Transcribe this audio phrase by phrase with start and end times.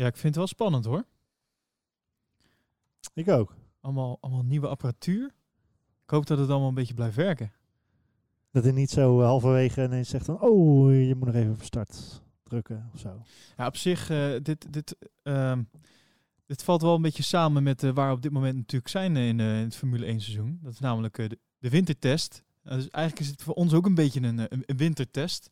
[0.00, 1.04] Ja, ik vind het wel spannend hoor.
[3.14, 3.54] Ik ook.
[3.80, 5.34] Allemaal, allemaal nieuwe apparatuur.
[6.04, 7.52] Ik hoop dat het allemaal een beetje blijft werken.
[8.50, 12.22] Dat hij niet zo halverwege ineens zegt van, oh, je moet nog even op start
[12.42, 13.22] drukken of zo.
[13.56, 15.62] Ja, op zich, eh, dit, dit, ehm,
[16.46, 19.16] dit valt wel een beetje samen met eh, waar we op dit moment natuurlijk zijn
[19.16, 20.58] in, eh, in het Formule 1 seizoen.
[20.62, 22.44] Dat is namelijk eh, de, de wintertest.
[22.64, 25.50] Uh, dus eigenlijk is het voor ons ook een beetje een, een, een wintertest.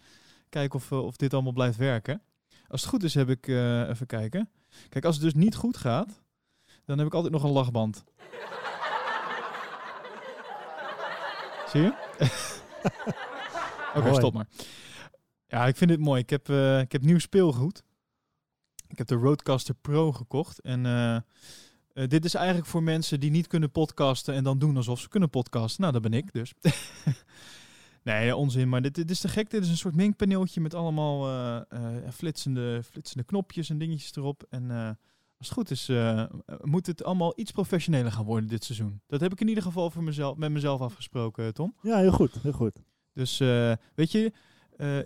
[0.49, 2.23] Kijken of, eh, of dit allemaal blijft werken.
[2.69, 4.51] Als het goed is, heb ik eh, even kijken.
[4.89, 6.23] Kijk, als het dus niet goed gaat,
[6.85, 8.05] dan heb ik altijd nog een lachband.
[11.71, 11.93] Zie je?
[13.97, 14.49] Oké, stop maar.
[15.47, 16.21] Ja, ik vind dit mooi.
[16.21, 17.83] Ik heb, eh, ik heb nieuw speelgoed.
[18.89, 20.61] Ik heb de Roadcaster Pro gekocht.
[20.61, 21.17] En eh,
[22.09, 25.31] dit is eigenlijk voor mensen die niet kunnen podcasten en dan doen alsof ze kunnen
[25.31, 25.81] podcasten.
[25.81, 26.53] Nou, dat ben ik dus.
[28.13, 28.69] nee, onzin.
[28.69, 29.51] Maar dit, dit is te gek.
[29.51, 34.47] Dit is een soort mengpaneeltje met allemaal eh, eh, flitsende, flitsende knopjes en dingetjes erop.
[34.51, 34.89] En eh,
[35.39, 35.91] als het goed is,
[36.63, 39.01] moet het allemaal iets professioneler gaan worden dit seizoen.
[39.07, 41.75] Dat heb ik in ieder geval voor mezelf, met mezelf afgesproken, Tom.
[41.83, 42.83] Ja, heel goed, heel goed.
[43.13, 43.39] Dus
[43.95, 44.33] weet je,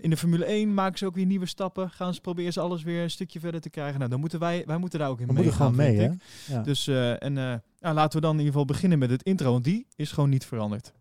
[0.01, 1.91] in de Formule 1 maken ze ook weer nieuwe stappen.
[1.91, 3.99] Gaan ze proberen ze alles weer een stukje verder te krijgen.
[3.99, 6.11] Nou, dan moeten wij, wij moeten daar ook in We mee moeten gaan, mee, hè?
[6.47, 6.63] Ja.
[6.63, 6.87] Dus
[7.19, 10.31] en, laten we dan in ieder geval beginnen met het intro, want die is gewoon
[10.31, 10.93] niet veranderd.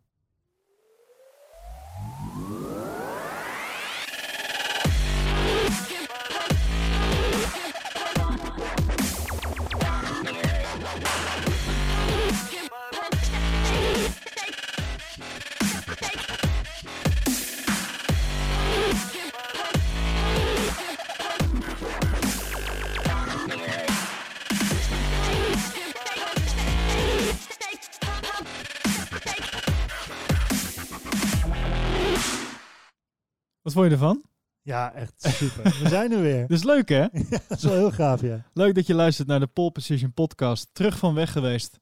[33.73, 34.21] Wat vond je ervan?
[34.61, 35.63] ja, echt super.
[35.83, 36.41] We zijn er weer.
[36.47, 37.01] Dat is leuk, hè?
[37.01, 38.43] Ja, dat is wel heel gaaf, ja.
[38.53, 40.69] Leuk dat je luistert naar de Pole Position podcast.
[40.73, 41.79] Terug van weg geweest.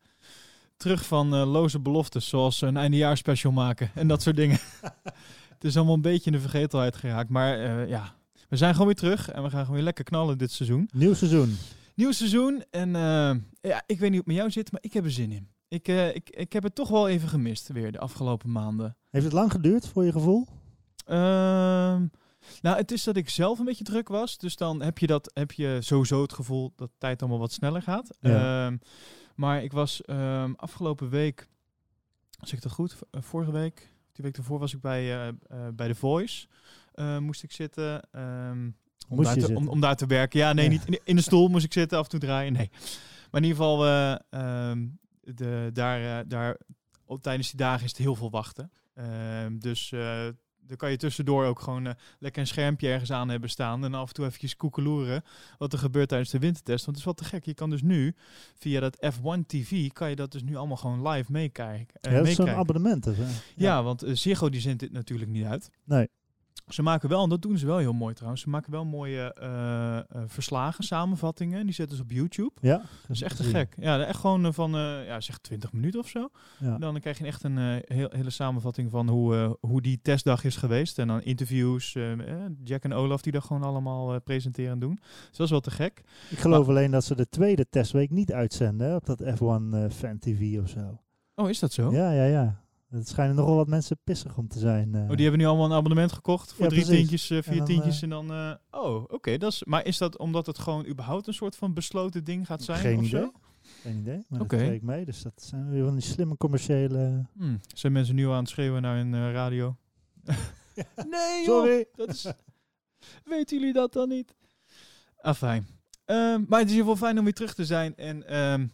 [0.78, 4.60] Terug van eh, loze beloftes, zoals een eindejaarsspecial maken en dat soort dingen.
[5.54, 7.30] het is allemaal een beetje in de vergetelheid geraakt.
[7.30, 8.16] Maar eh, ja,
[8.50, 10.90] we zijn gewoon weer terug en we gaan gewoon weer lekker knallen dit seizoen.
[10.94, 11.58] Nieuw seizoen.
[11.96, 14.94] Nieuw seizoen en eh, ja, ik weet niet hoe het met jou zit, maar ik
[14.94, 15.50] heb er zin in.
[15.68, 18.98] Ik, ik, ik heb het toch wel even gemist weer de afgelopen maanden.
[19.10, 20.48] Heeft het lang geduurd voor je gevoel?
[21.10, 22.06] Ehm,
[22.62, 24.38] nou, het is dat ik zelf een beetje druk was.
[24.38, 27.52] Dus dan heb je, dat, heb je sowieso het gevoel dat de tijd allemaal wat
[27.52, 28.18] sneller gaat.
[28.20, 28.66] Ja.
[28.66, 28.78] Ehm,
[29.36, 31.48] maar ik was ehm, afgelopen week,
[32.42, 35.34] zeg ik dat goed, eh, vorige week, die week ervoor was ik bij, eh,
[35.74, 36.48] bij The Voice.
[37.20, 38.02] Moest ik zitten.
[39.10, 39.68] om, daar te, om, zitten?
[39.68, 40.40] om daar te werken.
[40.40, 40.72] Ja, nee, Ja.
[40.72, 42.54] niet in de, in de stoel moest ik zitten, af en toe draaien.
[42.54, 42.70] Nee.
[43.32, 43.78] Maar in ieder geval,
[45.22, 46.58] de, daar, daar,
[47.06, 48.72] op, tijdens die dagen is het heel veel wachten.
[49.60, 49.94] Dus
[50.70, 53.84] dan kan je tussendoor ook gewoon eh, lekker een schermpje ergens aan hebben staan.
[53.84, 55.24] En af en toe eventjes koekeloeren
[55.58, 56.86] wat er gebeurt tijdens de wintertest.
[56.86, 57.46] Want het is wel te gek.
[57.46, 58.16] Je kan dus nu,
[58.56, 61.96] via dat F1 TV, kan je dat dus nu allemaal gewoon live meekijken.
[62.02, 63.06] eh, ja, dat is zo'n abonnement.
[63.06, 63.14] Hè?
[63.56, 65.70] Ja, want eh, Ziggo die zendt dit natuurlijk niet uit.
[65.84, 66.10] Nee.
[66.70, 69.34] Ze maken wel, en dat doen ze wel heel mooi trouwens, ze maken wel mooie
[69.34, 71.66] eh, eh, verslagen, samenvattingen.
[71.66, 72.52] Die zetten ze op YouTube.
[72.62, 72.78] Ja.
[72.78, 73.76] Dat is echt te gek.
[73.80, 74.72] Ja, echt gewoon eh, van,
[75.06, 76.30] ja, zeg 20 minuten of zo.
[76.60, 76.78] Ja.
[76.78, 81.00] Dan krijg je echt een heel, hele samenvatting van hoe, hoe die testdag is geweest.
[81.00, 81.98] En dan interviews,
[82.64, 85.00] Jack en Olaf die dat gewoon allemaal presenteren en doen.
[85.28, 86.04] Dus dat is wel te gek.
[86.30, 89.90] Ik geloof alleen dat ze de tweede testweek niet uitzenden hè, op dat F1 eh,
[89.90, 91.00] Fan TV of zo.
[91.36, 91.92] Oh, is dat zo?
[91.92, 92.64] Ja, ja, ja.
[92.90, 94.96] Het schijnen nogal wat mensen pissig om te zijn.
[94.96, 95.02] eh.
[95.02, 96.98] Oh, die hebben nu allemaal een abonnement gekocht voor Ja, drie precies.
[97.08, 98.32] tientjes, eh, vier En dan, tientjes eh, en dan...
[98.32, 99.38] eh, oh, oké.
[99.38, 99.64] dat is.
[99.64, 102.80] maar is dat omdat het gewoon überhaupt een soort van besloten ding gaat zijn?
[102.80, 103.22] Geen of idee.
[103.22, 103.32] Zo?
[103.82, 104.58] Geen idee, maar Oké.
[104.58, 105.06] dat ik mee.
[105.06, 107.26] Dus dat zijn weer van die slimme commerciële...
[107.38, 109.76] Hmm, zijn mensen nu aan het schreeuwen naar een eh, radio?
[110.96, 111.64] nee, joh.
[111.64, 111.86] Sorry!
[111.96, 112.26] Dat is...
[113.26, 114.36] Weten jullie dat dan niet?
[115.22, 115.68] Afijn.
[116.06, 117.96] Ehm maar het is in ieder geval fijn om weer terug te zijn.
[117.96, 118.68] En ehm,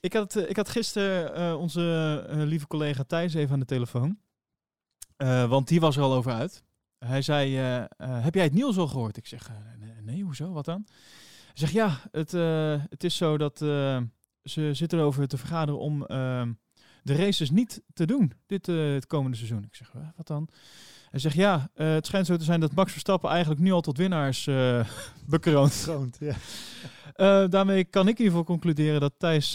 [0.00, 3.66] ik, had, eh, ik had gisteren eh, onze eh, lieve collega Thijs even aan de
[3.66, 4.18] telefoon.
[5.48, 6.62] Want die was er al over uit.
[6.98, 7.54] Hij zei,
[7.96, 9.16] heb jij het nieuws al gehoord?
[9.16, 9.50] Ik zeg,
[10.02, 10.86] nee, hoezo, wat dan?
[11.46, 12.30] Hij zegt, ja, het,
[12.90, 13.58] het is zo dat
[14.42, 16.52] ze zitten erover te vergaderen om ehm,
[17.06, 19.64] de races niet te doen dit het komende seizoen.
[19.64, 20.48] Ik zeg, "Eh, wat dan?
[21.16, 23.80] Hij zegt, ja, eh, het schijnt zo te zijn dat Max Verstappen eigenlijk nu al
[23.80, 24.88] tot winnaars eh
[25.26, 25.72] bekroond.
[25.72, 26.34] Groot, ja.
[27.16, 29.54] Eh, daarmee kan ik in ieder geval concluderen dat Thijs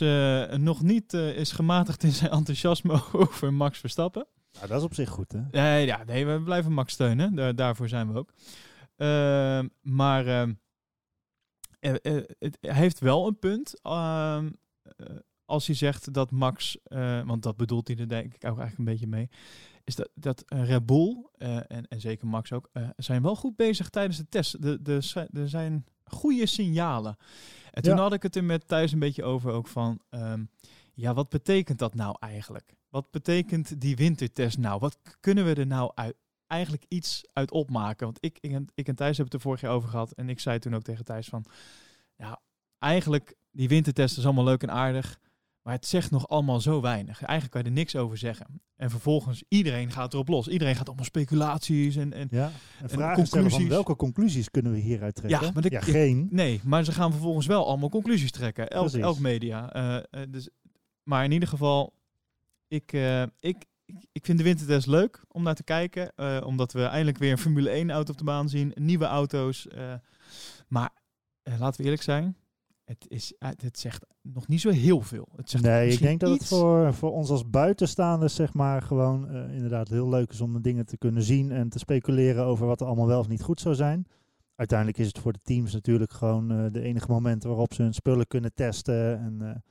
[0.57, 4.27] nog niet is gematigd in zijn enthousiasme over Max Verstappen.
[4.53, 5.39] Nou, dat is op zich goed, hè?
[5.51, 7.35] Nee, ja, nee, we blijven Max steunen.
[7.35, 8.33] Daar, daarvoor zijn we ook.
[8.95, 10.53] Ehm, maar ehm,
[11.81, 13.81] eh, eh, het, heeft wel een punt.
[13.81, 14.49] ehm,
[14.83, 15.05] eh,
[15.45, 16.77] als hij zegt dat Max,
[17.25, 19.29] want dat bedoelt hij er denk ik ook eigenlijk een beetje mee,
[19.91, 23.35] is dat, dat eh, Red Bull eh, en, en zeker Max ook, eh, zijn wel
[23.35, 24.61] goed bezig tijdens de test.
[24.61, 27.17] De, de, er zijn goede signalen.
[27.71, 28.01] En toen Ja.
[28.01, 30.43] had ik het er met Thijs een beetje over ook van, ehm,
[30.93, 32.75] ja, wat betekent dat nou eigenlijk?
[32.89, 34.79] Wat betekent die wintertest nou?
[34.79, 36.15] Wat kunnen we er nou uit,
[36.47, 38.05] eigenlijk iets uit opmaken?
[38.05, 40.11] Want ik, ik, en, ik en Thijs hebben het er vorig jaar over gehad.
[40.11, 41.45] En ik zei toen ook tegen Thijs van,
[42.17, 42.39] ja,
[42.79, 45.19] eigenlijk die wintertest is allemaal leuk en aardig.
[45.61, 47.21] Maar het zegt nog allemaal zo weinig.
[47.21, 48.61] Eigenlijk kan je er niks over zeggen.
[48.75, 50.47] En vervolgens, iedereen gaat erop los.
[50.47, 53.67] Iedereen gaat allemaal speculaties en, en Ja, en van conclusies.
[53.67, 55.45] welke conclusies kunnen we hieruit trekken?
[55.45, 56.27] Ja, maar de- geen.
[56.31, 58.69] Nee, maar ze gaan vervolgens wel allemaal conclusies trekken.
[58.69, 59.01] Elk, Precies.
[59.01, 59.73] elk media.
[59.73, 60.49] Eh, eh, dus,
[61.03, 61.93] maar in ieder geval,
[62.67, 63.65] ik, eh, ik,
[64.11, 66.11] ik, vind de wintertest leuk om naar te kijken.
[66.45, 68.71] omdat we eindelijk weer een Formule 1 auto op de baan zien.
[68.75, 69.67] Nieuwe auto's.
[70.67, 70.89] maar
[71.43, 72.35] laten we eerlijk zijn.
[72.91, 75.27] Het, is, eh, het zegt nog niet zo heel veel.
[75.35, 79.29] Het zegt Nee, ik denk dat het voor, voor ons als buitenstaanders zeg maar gewoon
[79.29, 82.81] eh, inderdaad heel leuk is om dingen te kunnen zien en te speculeren over wat
[82.81, 84.05] er allemaal wel of niet goed zou zijn.
[84.55, 87.93] Uiteindelijk is het voor de teams natuurlijk gewoon eh, de enige momenten waarop ze hun
[87.93, 89.19] spullen kunnen testen.
[89.19, 89.63] En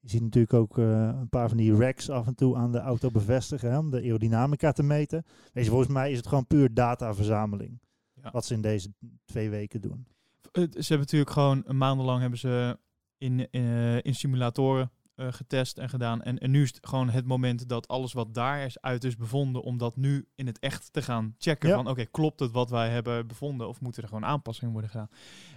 [0.00, 3.10] je ziet natuurlijk ook een paar van die racks af en toe aan de auto
[3.10, 5.24] bevestigen hè, om de aerodynamica te meten.
[5.54, 7.80] Volgens mij is het gewoon puur dataverzameling.
[8.12, 8.30] Ja.
[8.30, 8.92] Wat ze in deze
[9.24, 10.06] twee weken doen.
[10.52, 12.78] Ze hebben natuurlijk gewoon maandenlang hebben ze
[13.18, 16.22] in, in, eh, in simulatoren eh, getest en gedaan.
[16.22, 19.16] En, en nu is het gewoon het moment dat alles wat daar is uit is
[19.16, 21.68] bevonden, om dat nu in het echt te gaan checken.
[21.68, 21.74] Ja.
[21.74, 25.10] Van oké, klopt het wat wij hebben bevonden of moeten er gewoon aanpassingen worden gedaan?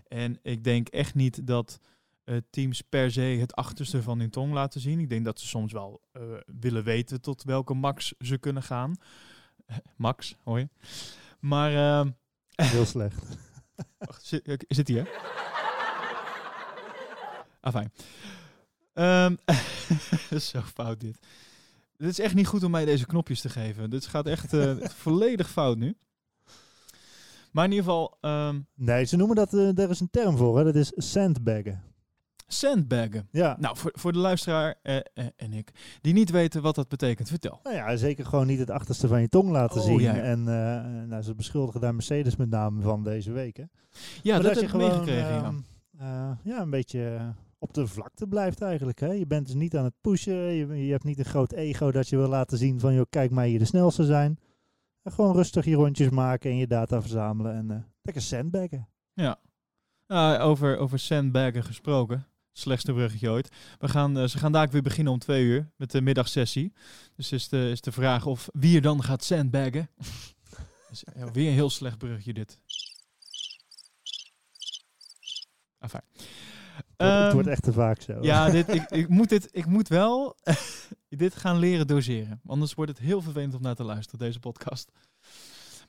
[0.07, 1.79] En ik denk echt niet dat
[2.23, 4.99] eh, teams per se het achterste van hun tong laten zien.
[4.99, 6.01] Ik denk dat ze soms wel
[6.59, 8.95] willen weten tot welke max ze kunnen gaan.
[9.95, 10.69] max, hoor je.
[11.39, 12.09] Maar ehm,
[12.55, 13.49] Heel slecht.
[13.97, 15.03] Wacht, zit, eh, zit hij, hè?
[17.61, 17.91] Ah, fijn.
[18.93, 19.35] Ehm,
[20.51, 21.17] zo fout dit.
[21.97, 23.89] Dit is echt niet goed om mij deze knopjes te geven.
[23.89, 25.97] Dit gaat echt eh, volledig fout nu.
[27.51, 30.57] Maar in ieder geval, ehm, Nee, ze noemen dat, eh daar is een term voor,
[30.57, 30.63] hè?
[30.63, 31.83] dat is sandbaggen.
[32.53, 33.27] Sandbaggen.
[33.31, 35.71] Ja, Nou, voor, voor de luisteraar eh, eh, en ik,
[36.01, 37.59] die niet weten wat dat betekent, vertel.
[37.63, 39.99] Nou ja, zeker gewoon niet het achterste van je tong laten Oh, zien.
[39.99, 40.15] ja.
[40.15, 43.57] En eh, nou, ze beschuldigen daar Mercedes met name van deze week.
[43.57, 43.63] Hè.
[44.23, 45.43] Ja, Maar dat je heb ik meegekregen, ja.
[45.43, 45.55] ehm,
[45.97, 47.27] eh, ja, een beetje eh,
[47.59, 48.99] op de vlakte blijft eigenlijk.
[48.99, 49.11] Hè.
[49.11, 50.33] Je bent dus niet aan het pushen.
[50.35, 52.93] Je, je hebt niet een groot ego dat je wil laten zien van...
[52.93, 54.39] Joh, kijk mij hier de snelste zijn.
[55.03, 57.53] En gewoon rustig je rondjes maken en je data verzamelen.
[57.55, 58.87] En lekker sandbaggen.
[59.13, 59.39] Ja.
[60.07, 62.25] Nou, over, over sandbaggen gesproken.
[62.53, 63.49] Slechtste bruggetje ooit.
[63.79, 66.73] We gaan, eh, ze gaan daar weer beginnen om twee uur met de middagsessie.
[67.15, 69.89] Dus is de, is de vraag of wie er dan gaat sandbaggen.
[70.89, 72.59] dus, ja, weer een heel slecht bruggetje dit.
[75.79, 76.01] Enfin.
[76.13, 76.25] Het
[76.97, 78.17] wordt- het Ehm, wordt echt te vaak zo.
[78.21, 80.35] ja, dit, ik, ik, moet dit, ik moet wel
[81.09, 82.41] dit gaan leren doseren.
[82.45, 84.91] Anders wordt het heel vervelend om naar te luisteren, deze podcast.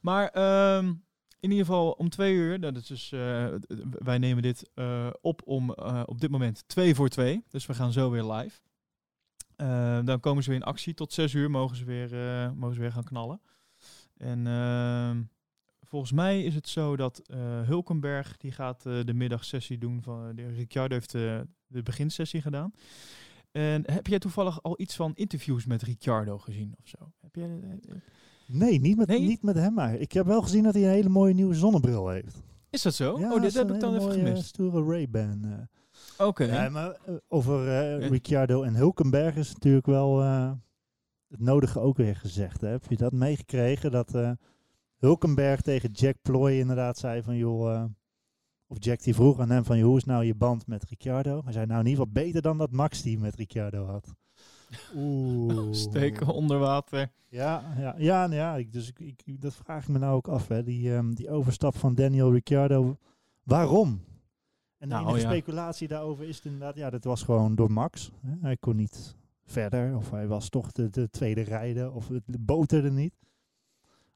[0.00, 0.93] Maar ehm,
[1.43, 2.61] in ieder geval om twee uur.
[2.61, 3.55] Dat is dus, eh,
[3.91, 7.44] wij nemen dit eh, op om eh, op dit moment twee voor twee.
[7.49, 8.61] Dus we gaan zo weer live.
[10.05, 10.94] Dan komen ze weer in actie.
[10.94, 12.11] Tot zes uur mogen ze weer,
[12.55, 13.41] mogen ze weer gaan knallen.
[14.17, 15.23] En ehm,
[15.81, 17.23] volgens mij is het zo dat
[17.65, 20.03] Hulkenberg die gaat de middagsessie doen.
[20.03, 21.12] Van, de Ricciardo heeft
[21.67, 22.73] de beginsessie gedaan.
[23.53, 27.12] En heb jij toevallig al iets van interviews met Ricciardo gezien of zo?
[27.21, 27.61] Heb jij,
[28.52, 29.20] Nee, niet met, Nee?
[29.20, 29.94] niet met hem maar.
[29.94, 32.43] Ik heb wel gezien dat hij een hele mooie nieuwe zonnebril heeft.
[32.70, 33.19] is dat zo?
[33.19, 34.44] Ja, oh, dit heb ik dan even gemist.
[34.44, 35.44] stoere Ray-Ban.
[35.44, 36.26] eh.
[36.26, 36.44] Oké.
[36.44, 38.06] Ja, maar eh, over Ja.
[38.09, 40.21] Ricciardo en Hulkenberg is natuurlijk wel
[41.28, 42.61] het nodige ook weer gezegd.
[42.61, 42.68] Hè?
[42.68, 43.90] Heb je dat meegekregen?
[43.90, 44.37] Dat
[44.97, 47.85] Hulkenberg tegen Jack Ploy inderdaad zei van joh...
[48.66, 51.40] of Jack die vroeg aan hem van joh, hoe is nou je band met Ricciardo?
[51.44, 54.14] Hij zei nou in ieder geval beter dan dat Max die met Ricciardo had.
[54.97, 55.73] Oeh.
[55.73, 57.12] Steken onder water.
[57.29, 60.29] Ja, ja, ja, nou ja ik, dus ik, ik, dat vraag ik me nou ook
[60.29, 60.49] af.
[60.49, 60.62] Hè.
[60.62, 62.97] Die, ehm, die overstap van Daniel Ricciardo,
[63.43, 63.88] waarom?
[64.79, 65.31] En de Nou, enige ja.
[65.31, 68.11] speculatie daarover is het inderdaad, ja, dat was gewoon door Max.
[68.41, 72.91] Hij kon niet verder, of hij was toch de, de tweede rijden, of het boterde
[72.91, 73.14] niet.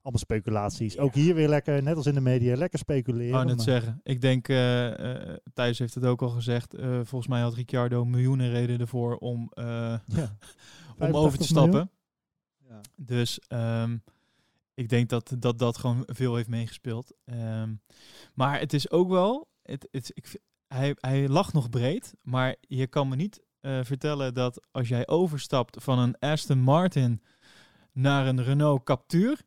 [0.07, 0.99] Allemaal speculaties.
[0.99, 3.41] Ook hier weer lekker, net als in de media, lekker speculeren.
[3.41, 4.01] Ik net maar- zeggen.
[4.03, 6.75] Ik denk, eh, Thijs heeft het ook al gezegd.
[6.75, 10.03] eh, volgens mij had Ricciardo miljoenen redenen ervoor om, ja.
[10.99, 11.71] om over te 85 miljoen?
[11.73, 11.91] stappen.
[12.69, 12.81] Ja.
[12.97, 13.97] Dus ehm,
[14.75, 17.13] ik denk dat, dat dat gewoon veel heeft meegespeeld.
[17.25, 17.75] Ehm,
[18.35, 22.87] maar het is ook wel, het, het, ik, hij, hij lag nog breed, maar je
[22.87, 23.45] kan me niet
[23.83, 27.23] vertellen dat als jij overstapt van een Aston Martin
[27.93, 29.41] naar een Renault Captur,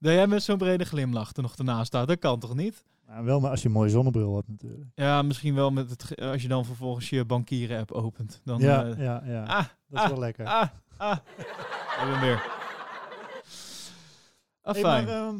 [0.00, 2.08] dat jij met zo'n brede glimlach er nog ernaast staat.
[2.08, 2.84] Dat kan toch niet?
[3.06, 4.90] Nou, wel maar als je een mooie zonnebril had natuurlijk.
[4.94, 8.40] Ja, misschien wel met het, als je dan vervolgens je bankieren-app opent.
[8.44, 9.42] Dan, ja, eh, ja, ja.
[9.42, 10.46] ah, dat is ah, wel lekker.
[10.46, 11.16] ah, ah.
[12.02, 12.42] Ik ben weer.
[14.62, 15.36] Ah, Hey, maar, ehm,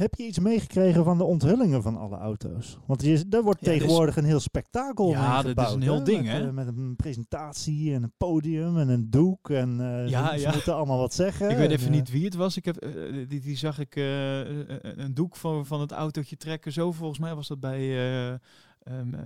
[0.00, 2.78] Heb je iets meegekregen van de onthullingen van alle auto's?
[2.86, 5.74] Want je, er wordt Ja, dus- tegenwoordig een heel spektakel Ja, omheen dat is gebouwd,
[5.74, 6.04] een heel hè?
[6.04, 6.46] ding, met, hè?
[6.46, 9.50] eh, met een presentatie en een podium en een doek.
[9.50, 10.52] En eh, Ja, ze, ja.
[10.52, 11.50] moeten allemaal wat zeggen.
[11.50, 12.56] Ik weet en, even eh, niet wie het was.
[12.56, 12.86] Ik heb,
[13.28, 16.72] die, die zag ik een doek van, van het autootje trekken.
[16.72, 19.20] Zo volgens mij was dat bij eh, ehm, eh,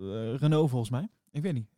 [0.00, 1.08] eh, Renault volgens mij.
[1.32, 1.68] Ik weet niet.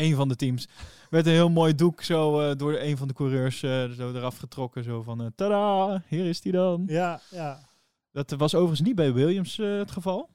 [0.00, 0.68] Een van de teams.
[1.10, 4.36] Werd een heel mooi doek zo eh, door een van de coureurs eh, zo eraf
[4.36, 4.84] getrokken.
[4.84, 6.84] Zo van, eh, tada, hier is die dan.
[6.86, 7.68] Ja, ja.
[8.12, 10.28] Dat was overigens niet bij Williams het geval.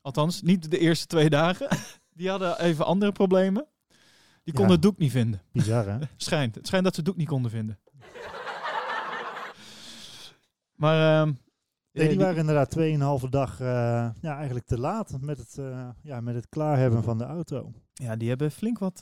[0.00, 1.68] Althans, niet de eerste twee dagen.
[2.16, 3.66] Die hadden even andere problemen.
[4.44, 4.72] Die konden Ja.
[4.72, 5.42] het doek niet vinden.
[5.52, 5.98] Bizar, hè?
[6.16, 6.54] Schijnt.
[6.54, 7.78] Het schijnt dat ze het doek niet konden vinden.
[10.74, 11.32] maar ehm,
[11.96, 12.70] Nee, eh, die waren inderdaad
[13.24, 13.66] 2,5 dag eh,
[14.20, 17.72] ja, eigenlijk te laat met het, eh, ja, met het klaar hebben van de auto.
[17.92, 19.00] ja, die hebben flink wat,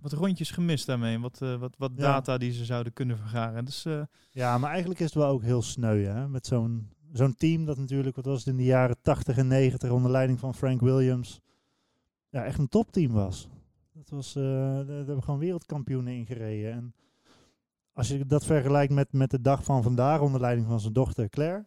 [0.00, 1.18] wat rondjes gemist daarmee.
[1.18, 2.02] Wat, wat, wat Ja.
[2.02, 3.64] data die ze zouden kunnen vergaren.
[3.64, 3.86] Dus
[4.30, 6.28] Ja, maar eigenlijk is het wel ook heel sneu, hè?
[6.28, 9.90] Met zo'n zo'n team dat natuurlijk, wat was het in de jaren 80 en 90
[9.90, 11.40] onder leiding van Frank Williams,
[12.28, 13.48] ja, echt een topteam was.
[13.92, 16.72] Dat was, daar hebben gewoon wereldkampioenen in gereden.
[16.72, 16.94] En
[17.92, 21.28] als je dat vergelijkt met, met de dag van vandaag onder leiding van zijn dochter
[21.28, 21.66] Claire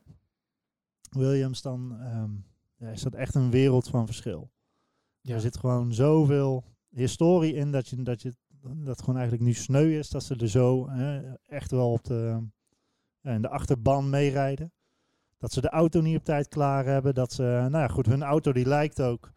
[1.16, 2.32] Williams, dan ehm,
[2.76, 4.52] ja, is dat echt een wereld van verschil.
[5.22, 5.34] ja.
[5.34, 9.54] Er zit gewoon zoveel historie in dat, je, dat, je, dat het gewoon eigenlijk nu
[9.54, 12.48] sneu is dat ze er zo hè, echt wel op de,
[13.22, 14.72] in de achterban meerijden.
[15.38, 17.14] Dat ze de auto niet op tijd klaar hebben.
[17.14, 19.32] Dat ze, nou ja, goed, hun auto die lijkt ook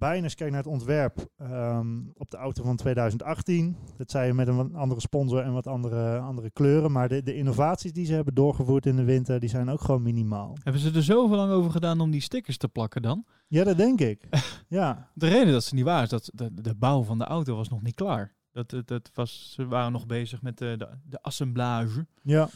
[0.00, 3.76] bijna, je kijkt naar het ontwerp, ehm, op de auto van 2018.
[3.96, 6.92] Dat zei je met een wat andere sponsor en wat andere, andere kleuren.
[6.92, 10.02] Maar de, de innovaties die ze hebben doorgevoerd in de winter, die zijn ook gewoon
[10.02, 10.56] minimaal.
[10.62, 13.24] Hebben ze er zoveel lang over gedaan om die stickers te plakken dan?
[13.46, 14.26] Ja, dat denk ik.
[14.68, 15.10] ja.
[15.14, 17.68] De reden dat ze niet waren is dat de, de bouw van de auto was
[17.68, 18.34] nog niet klaar.
[18.52, 22.06] Dat, dat, dat was, ze waren nog bezig met de, de, de assemblage.
[22.22, 22.48] Ja.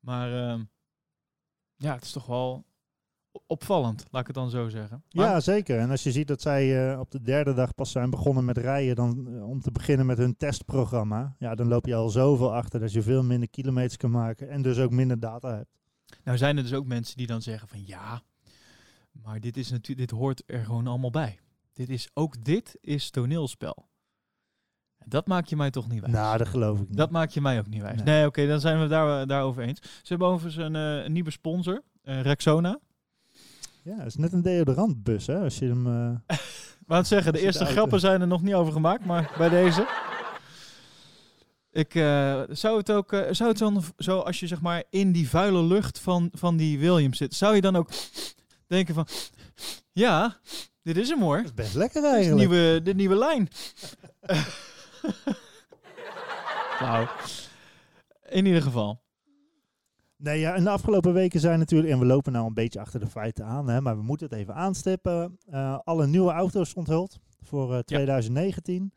[0.00, 0.64] Maar ehm,
[1.76, 2.64] ja, het is toch wel
[3.46, 5.02] opvallend, laat ik het dan zo zeggen.
[5.08, 5.78] Ja, zeker.
[5.78, 8.56] En als je ziet dat zij eh, op de derde dag pas zijn begonnen met
[8.56, 12.54] rijden, dan eh, om te beginnen met hun testprogramma, ja, dan loop je al zoveel
[12.54, 15.78] achter dat je veel minder kilometers kan maken en dus ook minder data hebt.
[16.24, 18.22] Nou zijn er dus ook mensen die dan zeggen van ja,
[19.12, 21.38] maar dit is natuurlijk, dit hoort er gewoon allemaal bij.
[21.72, 23.88] Dit is ook dit is toneelspel.
[25.04, 26.12] Dat maak je mij toch niet wijs.
[26.12, 26.96] Nou, dat geloof ik niet.
[26.96, 27.96] Dat maak je mij ook niet wijs.
[27.96, 28.04] Nee.
[28.04, 29.80] Nee, oké, dan zijn we daar, daarover eens.
[29.82, 32.78] Ze hebben overigens een, eh, een nieuwe sponsor, eh, Rexona.
[33.88, 35.82] Ja, het is net een deodorantbus, hè, als je hem...
[36.86, 39.48] Maar het zeggen, de eerste de grappen zijn er nog niet over gemaakt, maar bij
[39.48, 39.86] deze.
[41.70, 45.12] Ik eh, zou het ook, eh, zou het dan zo als je zeg maar in
[45.12, 47.88] die vuile lucht van, van die Williams zit, zou je dan ook
[48.66, 49.06] denken van,
[49.92, 50.36] ja,
[50.82, 51.36] dit is hem hoor.
[51.36, 52.50] dat is best lekker Dit eigenlijk.
[52.50, 53.48] nieuwe, de nieuwe lijn.
[56.80, 57.06] nou,
[58.28, 59.00] in ieder geval.
[60.18, 63.00] Nee, ja, in de afgelopen weken zijn natuurlijk, en we lopen nou een beetje achter
[63.00, 65.38] de feiten aan, hè, maar we moeten het even aanstippen.
[65.50, 68.92] eh, alle nieuwe auto's onthuld voor eh, 2019.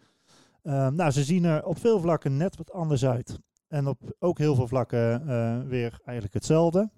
[0.64, 3.40] Ehm, nou, ze zien er op veel vlakken net wat anders uit.
[3.68, 6.90] En op ook heel veel vlakken eh, weer eigenlijk hetzelfde.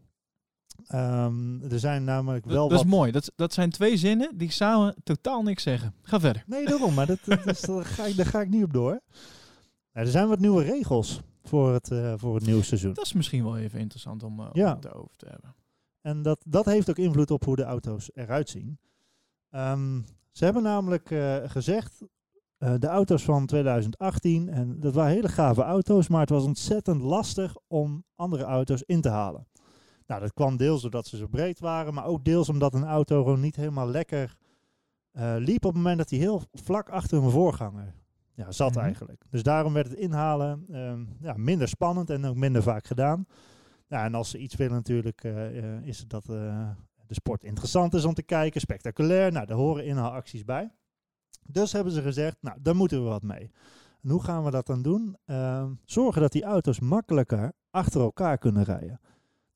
[0.87, 2.87] Ehm, er zijn namelijk wel Dat, dat wat...
[2.87, 3.11] is mooi.
[3.11, 5.93] Dat, dat zijn twee zinnen die samen totaal niks zeggen.
[6.01, 6.43] Ga verder.
[6.47, 9.01] Nee, daarom, maar dat, dat is, daar, ga ik, daar ga ik niet op door.
[9.93, 12.93] Nou, er zijn wat nieuwe regels voor het, eh, voor het nieuwe seizoen.
[12.93, 14.75] Dat is misschien wel even interessant om, om Ja.
[14.75, 15.55] het erover te hebben.
[16.01, 18.79] En dat, dat heeft ook invloed op hoe de auto's eruit zien.
[19.49, 22.01] Ehm, ze hebben namelijk eh, gezegd,
[22.57, 27.55] de auto's van 2018, en dat waren hele gave auto's, maar het was ontzettend lastig
[27.67, 29.47] om andere auto's in te halen.
[30.07, 33.23] Nou, dat kwam deels doordat ze zo breed waren, maar ook deels omdat een auto
[33.23, 34.35] gewoon niet helemaal lekker
[35.37, 37.93] liep op het moment dat hij heel vlak achter een voorganger
[38.35, 38.83] ja, zat Mhm.
[38.83, 39.23] eigenlijk.
[39.29, 43.25] Dus daarom werd het inhalen ehm, ja, minder spannend en ook minder vaak gedaan.
[43.87, 46.69] Ja, en als ze iets willen natuurlijk, eh, eh, is het dat eh,
[47.07, 49.31] de sport interessant is om te kijken, spectaculair.
[49.31, 50.71] Nou, daar horen inhaalacties bij.
[51.47, 53.51] Dus hebben ze gezegd, nou, daar moeten we wat mee.
[54.01, 55.17] En hoe gaan we dat dan doen?
[55.25, 58.99] Ehm, zorgen dat die auto's makkelijker achter elkaar kunnen rijden.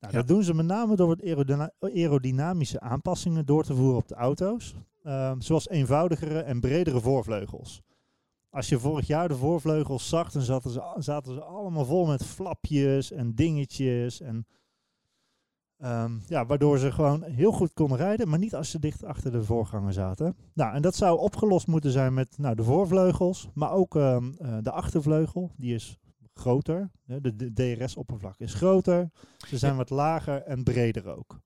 [0.00, 0.18] Nou, Ja.
[0.18, 4.14] Dat doen ze met name door wat aerodyna- aerodynamische aanpassingen door te voeren op de
[4.14, 4.74] auto's.
[5.02, 7.82] Ehm, zoals eenvoudigere en bredere voorvleugels.
[8.50, 12.24] Als je vorig jaar de voorvleugels zag, dan zaten ze, zaten ze allemaal vol met
[12.24, 14.20] flapjes en dingetjes.
[14.20, 14.46] En,
[15.76, 19.32] ehm, ja, waardoor ze gewoon heel goed konden rijden, maar niet als ze dicht achter
[19.32, 20.36] de voorganger zaten.
[20.54, 24.56] Nou, en dat zou opgelost moeten zijn met nou, de voorvleugels, maar ook ehm, eh,
[24.62, 25.50] de achtervleugel.
[25.56, 25.98] Die is
[26.34, 26.90] groter.
[27.04, 29.10] De, de DRS-oppervlak is groter.
[29.48, 29.78] Ze zijn Ja.
[29.78, 31.40] wat lager en breder ook.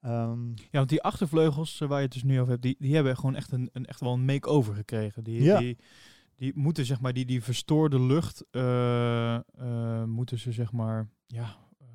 [0.00, 2.94] Ehm, Ja, want die achtervleugels eh, waar je het dus nu over hebt, die, die
[2.94, 5.24] hebben gewoon echt, een, een, echt wel een make-over gekregen.
[5.24, 5.58] Die, Ja.
[5.58, 5.78] die,
[6.36, 11.56] die moeten zeg maar, die, die verstoorde lucht, eh, eh, moeten ze zeg maar, ja,
[11.78, 11.86] eh,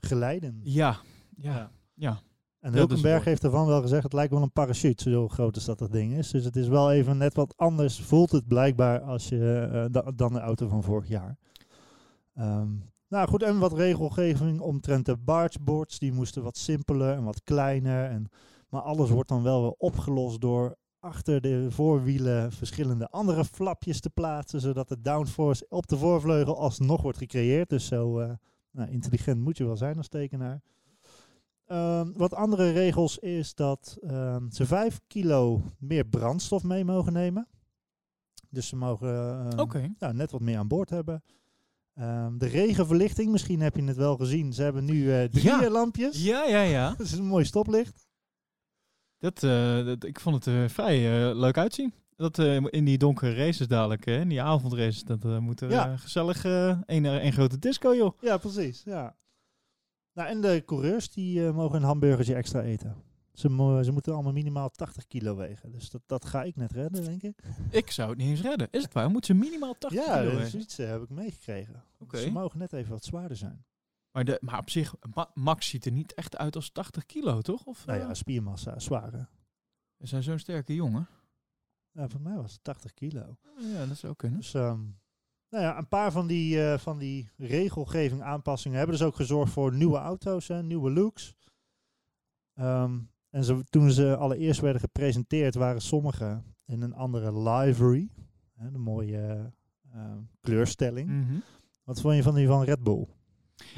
[0.00, 0.60] glijden.
[0.62, 0.96] Ja,
[1.36, 1.70] ja, Ja.
[1.94, 2.20] ja.
[2.60, 5.78] En Hulkenberg heeft ervan wel gezegd, het lijkt wel een parachute, zo groot als dat
[5.78, 6.30] dat ding is.
[6.30, 10.32] Dus het is wel even net wat anders, voelt het blijkbaar, als je, da- dan
[10.32, 11.36] de auto van vorig jaar.
[12.34, 12.68] Ehm,
[13.10, 18.10] nou goed, en wat regelgeving omtrent de bargeboards, die moesten wat simpeler en wat kleiner.
[18.10, 18.30] En,
[18.68, 24.10] maar alles wordt dan wel weer opgelost door achter de voorwielen verschillende andere flapjes te
[24.10, 27.68] plaatsen, zodat de downforce op de voorvleugel alsnog wordt gecreëerd.
[27.68, 28.32] Dus zo eh,
[28.70, 30.62] nou, intelligent moet je wel zijn als tekenaar.
[31.66, 37.48] Ehm, wat andere regels is dat ehm, ze 5 kilo meer brandstof mee mogen nemen.
[38.48, 39.08] Dus ze mogen
[39.58, 41.22] ehm, nou, net wat meer aan boord hebben.
[42.00, 44.52] Ehm, de regenverlichting, misschien heb je het wel gezien.
[44.52, 45.62] Ze hebben nu eh drie Ja.
[45.64, 46.22] eh, lampjes.
[46.24, 46.88] Ja, ja, ja.
[46.98, 48.08] Dat is een mooi stoplicht.
[49.18, 50.98] Dat, eh, dat, ik vond het eh, vrij
[51.34, 51.92] leuk uitzien.
[52.16, 52.38] Dat
[52.70, 55.92] in die donkere races dadelijk, hè, in die avondraces, dat moet er Ja.
[55.92, 58.18] eh, gezellig eh, een, een grote disco, joh.
[58.20, 58.82] Ja, precies.
[58.84, 59.16] Ja.
[60.12, 62.96] Nou, en de coureurs die mogen een hamburgertje extra eten.
[63.40, 65.72] Ze, ze moeten allemaal minimaal 80 kilo wegen.
[65.72, 67.42] Dus dat, dat ga ik net redden, denk ik.
[67.70, 68.68] Ik zou het niet eens redden.
[68.70, 69.10] Is het waar?
[69.10, 70.60] Moet ze minimaal 80 ja, kilo is wegen?
[70.60, 71.84] iets eh, heb ik meegekregen.
[71.98, 72.18] Oké.
[72.18, 73.64] Ze mogen net even wat zwaarder zijn.
[74.12, 77.40] Maar, de, maar op zich, Ma- Max ziet er niet echt uit als 80 kilo,
[77.40, 77.64] toch?
[77.64, 79.28] Of, Nou eh, ja, spiermassa, zware.
[79.96, 81.08] We zijn zo'n sterke jongen.
[81.92, 83.36] Ja, voor mij was het 80 kilo.
[83.58, 84.38] Ja, dat zou kunnen.
[84.38, 84.80] Dus ehm,
[85.48, 89.52] nou ja, een paar van die, eh, van die regelgeving aanpassingen hebben dus ook gezorgd
[89.52, 91.34] voor nieuwe auto's, hè, nieuwe looks.
[92.54, 92.98] Ehm,
[93.30, 98.08] en ze, toen ze allereerst werden gepresenteerd, waren sommige in een andere livery.
[98.54, 99.52] Hè, de mooie
[99.92, 101.08] eh, kleurstelling.
[101.08, 101.38] Mhm.
[101.84, 103.06] Wat vond je van die van Red Bull?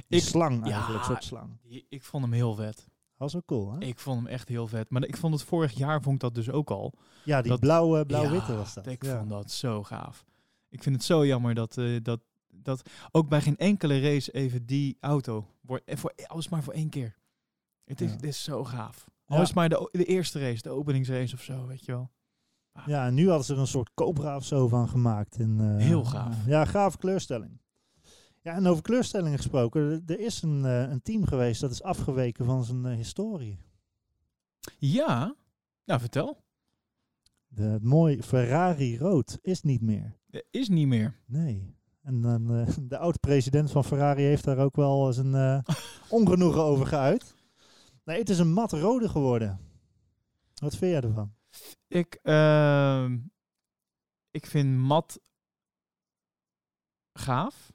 [0.09, 1.59] Die Ik- slang ja, eigenlijk, een soort slang.
[1.89, 2.91] Ik vond hem heel vet.
[3.17, 3.79] Was ook cool, hè?
[3.81, 4.91] Ik vond hem echt heel vet.
[4.91, 6.93] Maar ik vond het vorig jaar vond ik dat dus ook al.
[7.25, 8.87] ja, die dat- blauwe, blauw-witte Ja, was dat.
[8.87, 9.17] Ik ja.
[9.19, 10.25] vond dat zo gaaf.
[10.69, 14.67] Ik vind het zo jammer dat, eh, dat, dat ook bij geen enkele race even
[14.67, 15.85] die auto wordt.
[15.85, 17.17] En voor alles maar voor één keer.
[17.85, 18.15] Het is, Ja.
[18.15, 19.11] het is zo gaaf.
[19.27, 22.11] Al is het maar de, eerste race, de openingsrace of zo, weet je wel.
[22.87, 25.37] Ja, en nu hadden ze er een soort Cobra of zo van gemaakt.
[25.37, 26.47] En, eh, Heel gaaf.
[26.47, 27.61] Ja, gaaf kleurstelling.
[28.41, 30.03] Ja, en over kleurstellingen gesproken.
[30.07, 33.59] Er, is een, eh, een team geweest dat is afgeweken van zijn eh, historie.
[34.79, 35.35] Ja,
[35.85, 36.45] nou vertel.
[37.47, 40.17] De, het mooi Ferrari rood is niet meer.
[40.51, 41.21] Is niet meer.
[41.27, 41.77] Nee.
[42.03, 45.65] En dan, de oud-president van Ferrari heeft daar ook wel zijn
[46.09, 47.35] ongenoegen over geuit.
[48.05, 49.61] Nee, het is een mat rode geworden.
[50.55, 51.35] Wat vind jij ervan?
[51.87, 53.19] Ik, ehm,
[54.31, 55.21] ik vind mat
[57.13, 57.73] gaaf.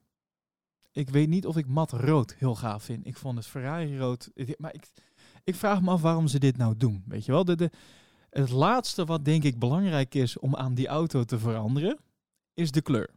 [0.91, 3.07] Ik weet niet of ik mat rood heel gaaf vind.
[3.07, 4.31] Ik vond het Ferrari rood.
[4.57, 4.91] Maar ik,
[5.43, 7.03] ik vraag me af waarom ze dit nou doen.
[7.07, 7.45] Weet je wel?
[7.45, 7.71] De, de,
[8.29, 11.99] het laatste wat denk ik belangrijk is om aan die auto te veranderen,
[12.53, 13.09] is de kleur.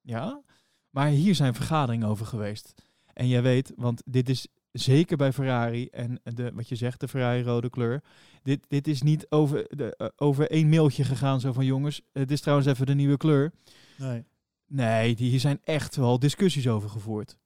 [0.00, 0.42] Ja?
[0.90, 2.74] Maar hier zijn vergaderingen over geweest.
[3.12, 7.08] En jij weet, want dit is zeker bij Ferrari en de, wat je zegt, de
[7.08, 8.02] Ferrari rode kleur.
[8.42, 12.30] Dit, dit is niet over, de, eh, over één mailtje gegaan, zo van jongens, het
[12.30, 13.52] is trouwens even de nieuwe kleur.
[13.98, 14.24] Nee.
[14.66, 17.38] Nee, die- hier zijn echt wel discussies over gevoerd.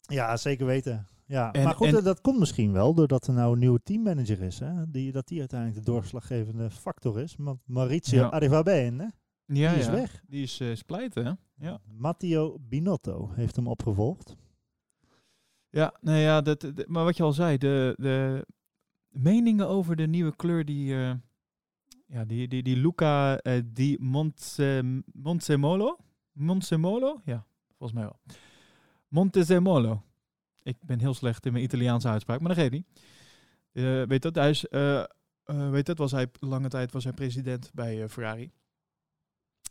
[0.00, 1.06] Ja, zeker weten.
[1.26, 3.80] Ja, En- maar goed, en- eh, dat komt misschien wel doordat er nou een nieuwe
[3.82, 4.58] teammanager is.
[4.58, 4.90] Hè?
[4.90, 7.34] Die, dat die uiteindelijk de doorslaggevende factor is.
[7.38, 8.26] Want Maurizio Ja.
[8.26, 9.12] Arrivabene,
[9.46, 9.92] Ja, die is ja.
[9.92, 10.22] weg.
[10.26, 11.32] Die is eh splijten, hè?
[11.68, 11.80] Ja.
[11.98, 14.36] Matteo Binotto heeft hem opgevolgd.
[15.70, 18.46] Ja, nou ja, dat, maar wat je al zei, de, de
[19.08, 21.14] meningen over de nieuwe kleur die, eh,
[22.06, 25.98] ja, die, die, die Luca eh, di Monte, Montezemolo,
[26.32, 28.20] Montezemolo, ja, volgens mij wel.
[29.08, 30.02] Montezemolo.
[30.62, 32.86] Ik ben heel slecht in mijn Italiaanse uitspraak, maar dat geeft niet.
[33.72, 34.66] Eh, weet dat, hij is,
[35.70, 38.50] weet dat, was hij lange tijd was hij president bij Ferrari.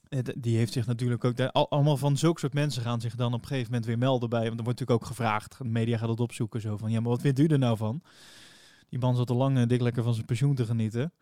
[0.10, 3.42] Eh, die heeft zich natuurlijk ook, allemaal van zulke soort mensen gaan zich dan op
[3.42, 6.10] een gegeven moment weer melden bij, want er wordt natuurlijk ook gevraagd, de media gaat
[6.10, 8.02] het opzoeken, zo van, ja, maar wat vindt u er nou van?
[8.90, 11.14] Die man zat al lang eh, dik lekker van zijn pensioen te genieten.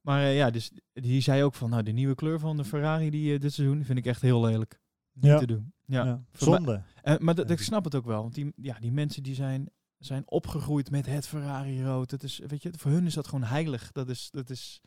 [0.00, 3.10] Maar eh, ja, dus die zei ook van, nou, de nieuwe kleur van de Ferrari
[3.10, 4.80] die eh, dit seizoen vind ik echt heel lelijk.
[5.12, 5.38] Niet Ja.
[5.38, 5.72] te doen.
[5.84, 6.04] Ja.
[6.04, 6.82] Ja, Zonde.
[7.18, 10.22] Maar dat, ik snap het ook wel, want die, ja, die mensen die zijn, zijn
[10.30, 12.10] opgegroeid met het Ferrari rood.
[12.10, 13.92] Dat is, weet je, voor hun is dat gewoon heilig.
[13.92, 14.80] Dat is, dat is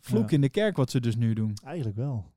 [0.00, 0.34] vloek Ja.
[0.34, 1.56] in de kerk wat ze dus nu doen.
[1.64, 2.32] Eigenlijk wel.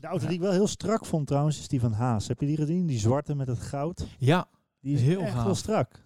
[0.00, 0.28] De auto Ja.
[0.28, 2.28] die ik wel heel strak vond trouwens, is die van Haas.
[2.28, 2.86] Heb je die gezien?
[2.86, 4.06] Die zwarte met het goud.
[4.18, 4.48] Ja,
[4.80, 5.44] Die is Heel echt gaaf.
[5.44, 6.04] wel strak.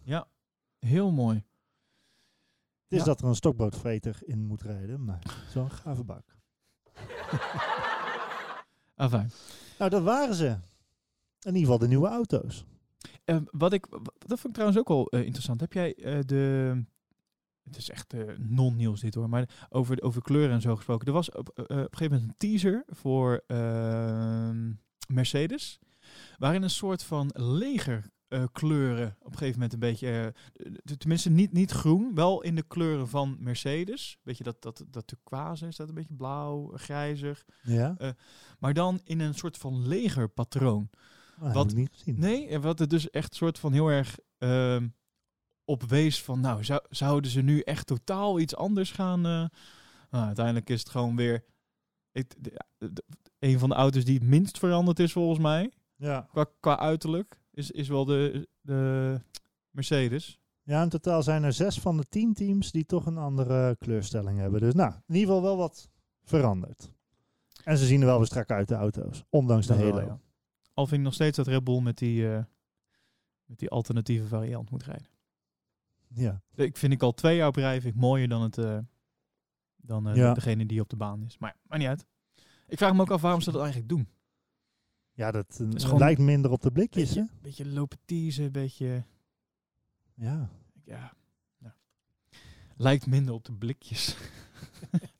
[0.79, 1.37] heel mooi.
[1.37, 3.05] Het is Ja.
[3.05, 6.25] dat er een stokbroodvreter in moet rijden, maar zo'n gave bak.
[8.97, 9.31] Enfin.
[9.79, 10.47] Nou, dat waren ze.
[10.47, 10.59] In
[11.55, 12.65] ieder geval de nieuwe auto's.
[13.25, 13.87] Eh, wat ik,
[14.19, 15.61] dat vond ik trouwens ook wel eh, interessant.
[15.61, 16.85] Heb jij eh, de.
[17.71, 21.07] Het is echt eh, non-nieuws dit hoor, maar over, over kleuren en zo gesproken.
[21.07, 24.73] Er was op, eh, op een gegeven moment een teaser voor ehm,
[25.09, 25.79] Mercedes,
[26.39, 30.35] waarin een soort van leger eh, kleuren op een gegeven moment een beetje,
[30.99, 34.19] tenminste niet, niet groen, wel in de kleuren van Mercedes.
[34.23, 37.45] Beetje dat, dat, dat turquoise is dat een beetje blauw, grijzig.
[37.63, 37.97] Ja,
[38.59, 40.91] Maar dan in een soort van legerpatroon.
[41.39, 42.19] Ah, heb wat- niet gezien.
[42.19, 44.89] Nee, wat het dus echt soort van heel erg ehm,
[45.71, 49.27] op wees van, nou, zou, zouden ze nu echt totaal iets anders gaan?
[49.27, 49.45] eh?
[50.11, 51.45] Nou, uiteindelijk is het gewoon weer
[52.13, 53.03] het, de-
[53.39, 56.27] een van de auto's die het minst veranderd is volgens mij, Ja.
[56.33, 59.21] qua, qua uiterlijk, is, is wel de, de
[59.71, 60.39] Mercedes.
[60.63, 64.39] ja, in totaal zijn er zes van de tien teams die toch een andere kleurstelling
[64.39, 64.61] hebben.
[64.61, 65.89] Dus nou, in ieder geval wel wat
[66.23, 66.91] veranderd.
[67.65, 69.25] En ze zien er wel weer strak uit, de auto's.
[69.29, 70.01] Ondanks de hele.
[70.01, 70.21] ja.
[70.75, 72.43] Al vind ik nog steeds dat Red Bull met die, eh,
[73.45, 75.09] met die alternatieve variant moet rijden.
[76.15, 76.43] Ja.
[76.55, 78.79] Ik vind ik al twee jaar op rij vind ik mooier dan, het, eh,
[79.77, 80.35] dan eh, Ja.
[80.35, 81.39] degene die op de baan is.
[81.39, 82.07] Maar, maar niet uit.
[82.67, 84.09] Ik vraag me ook af waarom ze dat eigenlijk doen.
[85.13, 85.61] Ja, dat
[85.99, 87.21] lijkt minder op de blikjes, hè?
[87.21, 89.05] Beetje, beetje lopen teasen, beetje...
[90.15, 90.51] Ja.
[90.85, 91.13] Ja,
[91.59, 91.75] ja.
[92.77, 94.17] Lijkt minder op de blikjes.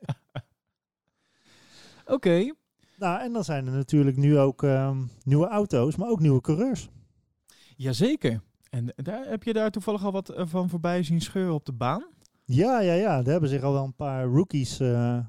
[2.05, 2.53] Oké.
[2.97, 6.89] Nou, en dan zijn er natuurlijk nu ook ehm, nieuwe auto's, maar ook nieuwe coureurs.
[7.77, 8.43] Jazeker.
[8.71, 11.73] En daar, heb je daar toevallig al wat eh, van voorbij zien scheuren op de
[11.73, 12.05] baan?
[12.45, 13.19] Ja, ja, ja.
[13.19, 15.25] Er hebben zich al wel een paar rookies, eh, eh,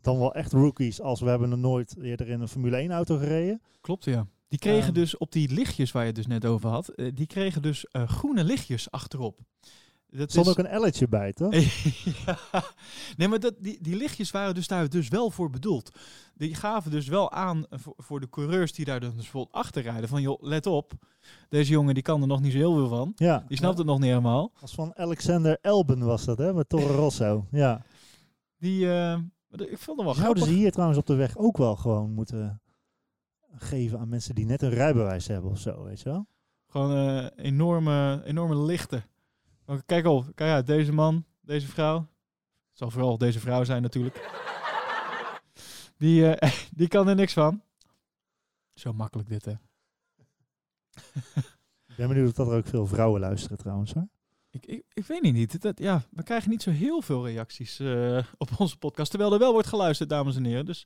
[0.00, 3.16] dan wel echt rookies, als we hebben nog nooit eerder in een Formule 1 auto
[3.16, 3.62] gereden.
[3.80, 4.26] Klopt, ja.
[4.48, 4.92] Die kregen Ehm.
[4.94, 8.44] dus op die lichtjes waar je het dus net over had, die kregen dus groene
[8.44, 9.38] lichtjes achterop.
[10.08, 11.54] Dat Er stond is- ook een elletje bij, toch?
[12.26, 12.38] ja.
[13.16, 15.90] Nee, maar dat, die, die lichtjes waren dus daar dus wel voor bedoeld.
[16.42, 20.08] Die gaven dus wel aan voor, de coureurs die daar dus bijvoorbeeld achter rijden.
[20.08, 20.92] Van joh, let op.
[21.48, 23.12] Deze jongen die kan er nog niet zo heel veel van.
[23.16, 23.44] Ja.
[23.48, 23.78] Die snapt ja.
[23.78, 24.52] het nog niet helemaal.
[24.60, 26.54] Als van Alexander Elben was dat, hè?
[26.54, 27.46] Met Toro Rosso.
[27.50, 27.82] Ja.
[28.58, 29.18] Die, eh,
[29.50, 32.60] ik vond hem wel Zouden ze hier trouwens op de weg ook wel gewoon moeten
[33.54, 36.26] geven aan mensen die net een rijbewijs hebben of zo, weet je wel?
[36.66, 39.04] Gewoon eh, enorme, enorme lichten.
[39.86, 40.66] Kijk op, kijk uit.
[40.66, 41.96] Deze man, deze vrouw.
[41.98, 44.50] Het zal vooral deze vrouw zijn natuurlijk.
[46.02, 47.62] Die, eh, die kan er niks van.
[48.74, 49.52] Zo makkelijk dit, hè.
[51.88, 54.08] Ik ben benieuwd of dat er ook veel vrouwen luisteren trouwens, hoor.
[54.50, 55.34] Ik, ik, ik weet niet.
[55.34, 55.60] niet.
[55.60, 59.10] Dat, ja, we krijgen niet zo heel veel reacties eh, op onze podcast.
[59.10, 60.66] Terwijl er wel wordt geluisterd, dames en heren.
[60.66, 60.80] Dus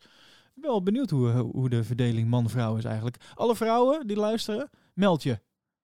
[0.55, 3.17] ik ben wel benieuwd hoe, hoe de verdeling man-vrouw is eigenlijk.
[3.35, 5.41] Alle vrouwen die luisteren, meld je.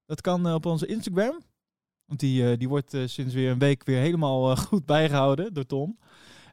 [0.06, 1.42] Dat kan eh, op onze Instagram.
[2.12, 5.54] Want die, eh, die wordt eh, sinds weer een week weer helemaal eh, goed bijgehouden
[5.54, 5.98] door Tom.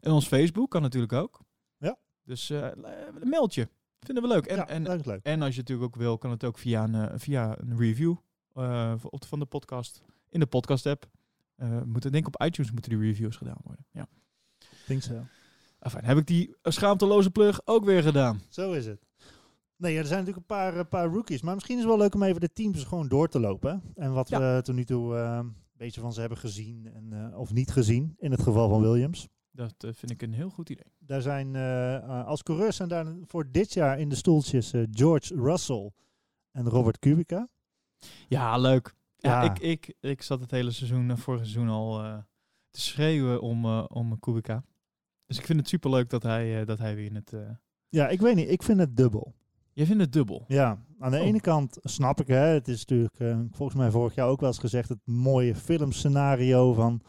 [0.02, 1.40] En ons Facebook kan natuurlijk ook.
[2.30, 2.68] Dus eh,
[3.24, 3.68] meld je.
[4.00, 4.46] Vinden we leuk.
[4.46, 5.20] En, ja, en, leuk.
[5.24, 8.16] en als je natuurlijk ook wil, kan het ook via een, eh, via een review
[9.10, 10.02] op- van de podcast.
[10.30, 11.10] In de podcast app.
[11.56, 13.86] Eh moeten, denk op iTunes moeten die reviews gedaan worden.
[13.92, 14.08] Ja.
[14.88, 15.14] Denk zo.
[15.80, 18.42] Enfin, heb ik die schaamteloze plug ook weer gedaan.
[18.50, 19.06] Zo is het.
[19.76, 21.42] Nee, ja, er zijn natuurlijk een paar, eh, paar rookies.
[21.42, 23.72] Maar misschien is het wel leuk om even de teams gewoon door te lopen.
[23.96, 24.04] hè.
[24.04, 24.40] En wat Ja.
[24.56, 28.16] we tot nu toe een beetje van ze hebben gezien en, of niet gezien.
[28.18, 29.28] In het geval van Williams.
[29.60, 30.92] Dat eh, vind ik een heel goed idee.
[31.00, 35.36] Daar zijn eh, eh, als coureurs zijn daar voor dit jaar in de stoeltjes George
[35.36, 35.92] Russell
[36.52, 37.50] en Robert Kubica.
[38.28, 38.94] Ja, leuk.
[39.18, 39.54] Ja, Ja.
[39.54, 42.24] Ik, ik, ik zat het hele seizoen, vorige seizoen al
[42.70, 44.64] te schreeuwen om, om Kubica.
[45.26, 47.34] Dus ik vind het superleuk dat hij, dat hij weer in het...
[47.90, 48.50] Ja, ik weet niet.
[48.50, 49.34] Ik vind het dubbel.
[49.74, 50.46] Jij vindt het dubbel.
[50.48, 51.26] Ja, aan de Oh.
[51.26, 54.60] ene kant snap ik, hè, het is natuurlijk volgens mij vorig jaar ook wel eens
[54.60, 57.02] gezegd, het mooie filmscenario van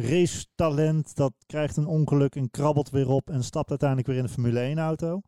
[0.00, 4.28] racetalent, dat krijgt een ongeluk en krabbelt weer op en stapt uiteindelijk weer in de
[4.28, 5.20] Formule 1 auto.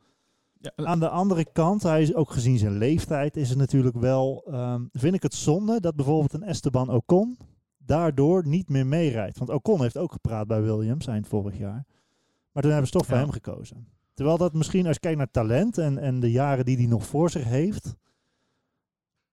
[0.59, 3.97] Ja, eh, Aan de andere kant, hij is ook gezien zijn leeftijd, is het natuurlijk
[3.97, 7.39] wel, ehm, vind ik het zonde dat bijvoorbeeld een Esteban Ocon
[7.79, 9.39] daardoor niet meer meerijdt.
[9.39, 11.85] Want Ocon heeft ook gepraat bij Williams eind vorig jaar.
[12.53, 13.87] Maar toen hebben ze toch voor hem gekozen.
[14.15, 17.07] Terwijl dat misschien, als je kijkt naar talent en, en de jaren die hij nog
[17.07, 17.95] voor zich heeft.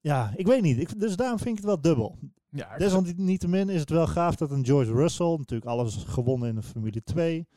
[0.02, 0.78] Ja, ik weet niet.
[0.80, 2.18] Ik, dus daarom vind ik het wel dubbel.
[2.50, 6.62] ja, Desalniettemin is het wel gaaf dat een George Russell, natuurlijk alles gewonnen in de
[6.64, 7.48] Formule 2.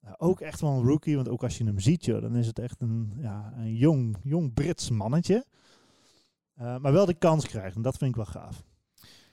[0.00, 2.46] nou, ook echt wel een rookie, want ook als je hem ziet, joh, dan is
[2.46, 5.44] het echt een, ja, een jong, jong Brits mannetje.
[6.54, 8.62] Eh, maar wel de kans krijgt en dat vind ik wel gaaf.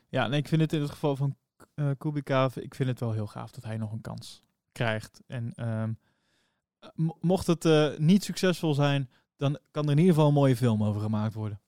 [0.10, 1.36] Ja, nee, ik vind het in het geval van
[1.76, 5.22] eh Kubica, ik vind het wel heel gaaf dat hij nog een kans krijgt.
[5.28, 5.93] En ehm,
[6.95, 10.56] mo- mocht het eh, niet succesvol zijn, dan kan er in ieder geval een mooie
[10.56, 11.60] film over gemaakt worden.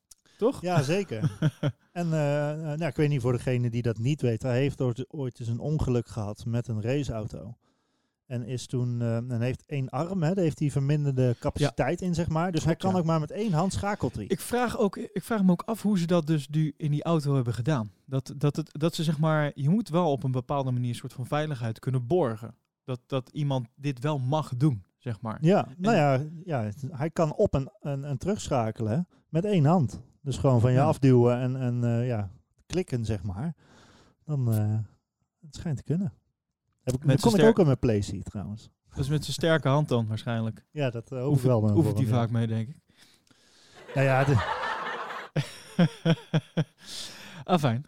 [0.42, 0.62] Toch?
[0.62, 1.32] Ja, zeker.
[1.92, 4.82] en eh, eh, nou, ik weet niet voor degene die dat niet weet, hij heeft
[5.10, 7.58] ooit, eens een ongeluk gehad met een raceauto.
[8.26, 12.14] En is toen, eh, en heeft één arm, hè, daar heeft hij verminderde capaciteit in,
[12.14, 12.52] zeg maar.
[12.52, 12.98] Dus hij kan ja.
[12.98, 14.26] ook maar met één hand schakelt hij.
[14.26, 17.04] Ik vraag, ook, ik vraag me ook af hoe ze dat dus nu in die
[17.04, 17.92] auto hebben gedaan.
[18.06, 20.96] Dat, dat, het, dat ze zeg maar, je moet wel op een bepaalde manier een
[20.96, 22.56] soort van veiligheid kunnen borgen.
[22.84, 25.38] Dat, dat iemand dit wel mag doen, zeg maar.
[25.42, 30.02] Ja, nou ja, ja, hij kan op en, en, en terugschakelen met één hand.
[30.22, 30.86] Dus gewoon van je Ja.
[30.86, 32.30] afduwen en, en eh, ja,
[32.66, 33.56] klikken, zeg maar,
[34.26, 34.78] dan uh,
[35.46, 36.14] het schijnt te kunnen.
[36.82, 38.70] Heb ik, Met dat kon z'n ik ook al met PlayStation trouwens.
[38.90, 40.66] Dat is met zijn sterke hand dan waarschijnlijk.
[40.72, 41.78] Ja, dat uh, hoef ik Oefent- wel.
[41.78, 42.12] Oefent hem, ja.
[42.14, 42.76] vaak mee, denk ik.
[43.96, 44.60] Nou ja, de-
[47.44, 47.86] ah, fijn.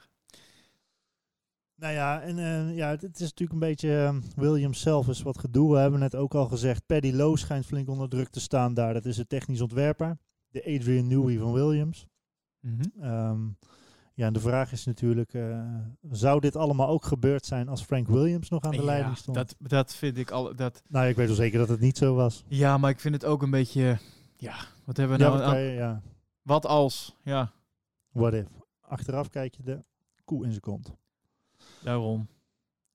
[1.76, 5.22] Nou ja, en eh, ja, het, het is natuurlijk een beetje eh, Williams zelf is
[5.22, 5.72] wat gedoe.
[5.74, 8.94] We hebben net ook al gezegd, Paddy Lowe schijnt flink onder druk te staan daar.
[8.94, 10.18] Dat is de technisch ontwerper,
[10.50, 12.08] de Adrian Newey van Williams.
[12.64, 12.82] Mhm.
[13.02, 13.42] Ehm,
[14.14, 15.66] ja, en de vraag is natuurlijk, eh,
[16.12, 19.38] zou dit allemaal ook gebeurd zijn als Frank Williams nog aan de Ja, leiding stond?
[19.38, 20.56] Dat, dat vind ik al.
[20.56, 22.44] Dat, Nou, ik weet wel zeker dat het niet zo was.
[22.48, 23.98] ja, maar ik vind het ook een beetje.
[24.38, 26.02] Ja, wat hebben we Ja, nou wat, je- ja,
[26.42, 27.16] Wat als?
[27.24, 27.52] Ja,
[28.12, 28.48] what if.
[28.82, 29.84] Achteraf kijk je de
[30.26, 30.94] koe in zijn kont.
[31.84, 32.28] daarom.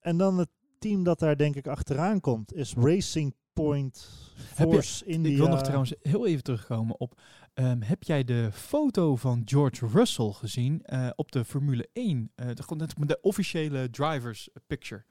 [0.01, 4.09] En dan het team dat daar denk ik achteraan komt, is Racing Point
[4.55, 5.33] Heb je- Force India.
[5.33, 7.21] Ik wil nog trouwens heel even terugkomen op.
[7.59, 12.33] ehm, heb jij de foto van George Russell gezien eh, op de Formule 1?
[12.35, 15.05] Eh, de, de officiële drivers picture.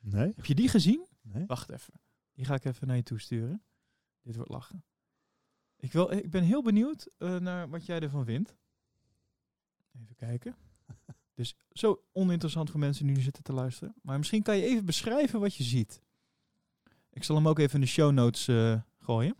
[0.00, 1.06] Nee, Heb je die gezien?
[1.20, 1.46] nee.
[1.46, 1.94] Wacht even.
[2.32, 3.62] Die ga ik even naar je toe sturen.
[4.22, 4.84] Dit wordt lachen.
[5.76, 8.56] Ik, wil, ik ben heel benieuwd eh, naar wat jij ervan vindt.
[10.02, 10.56] Even kijken.
[11.34, 13.94] Dus zo oninteressant voor mensen die nu zitten te luisteren.
[14.02, 16.02] Maar misschien kan je even beschrijven wat je ziet.
[17.10, 18.44] Ik zal hem ook even in de show notes
[18.98, 19.36] gooien.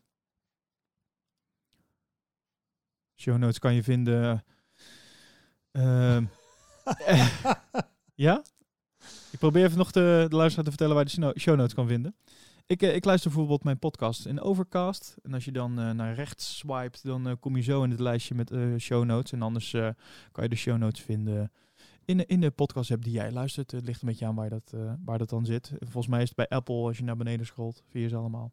[3.23, 4.45] Show notes kan je vinden.
[5.73, 6.25] ehm,
[8.15, 8.43] ja?
[9.31, 11.87] Ik probeer even nog de, de luisteraar te vertellen waar je de show notes kan
[11.87, 12.15] vinden.
[12.67, 15.17] Ik, eh, ik luister bijvoorbeeld mijn podcast in Overcast.
[15.23, 18.01] En als je dan eh, naar rechts swipet, dan eh, kom je zo in het
[18.01, 19.33] lijstje met eh, show notes.
[19.33, 19.89] En anders eh,
[20.33, 21.53] kan je de show notes vinden
[22.05, 23.71] in de, in de podcast app die jij luistert.
[23.71, 25.73] Het ligt een beetje aan waar dat, eh, waar dat dan zit.
[25.79, 27.83] Volgens mij is het bij Apple als je naar beneden scrolt.
[27.89, 28.53] Via ze allemaal.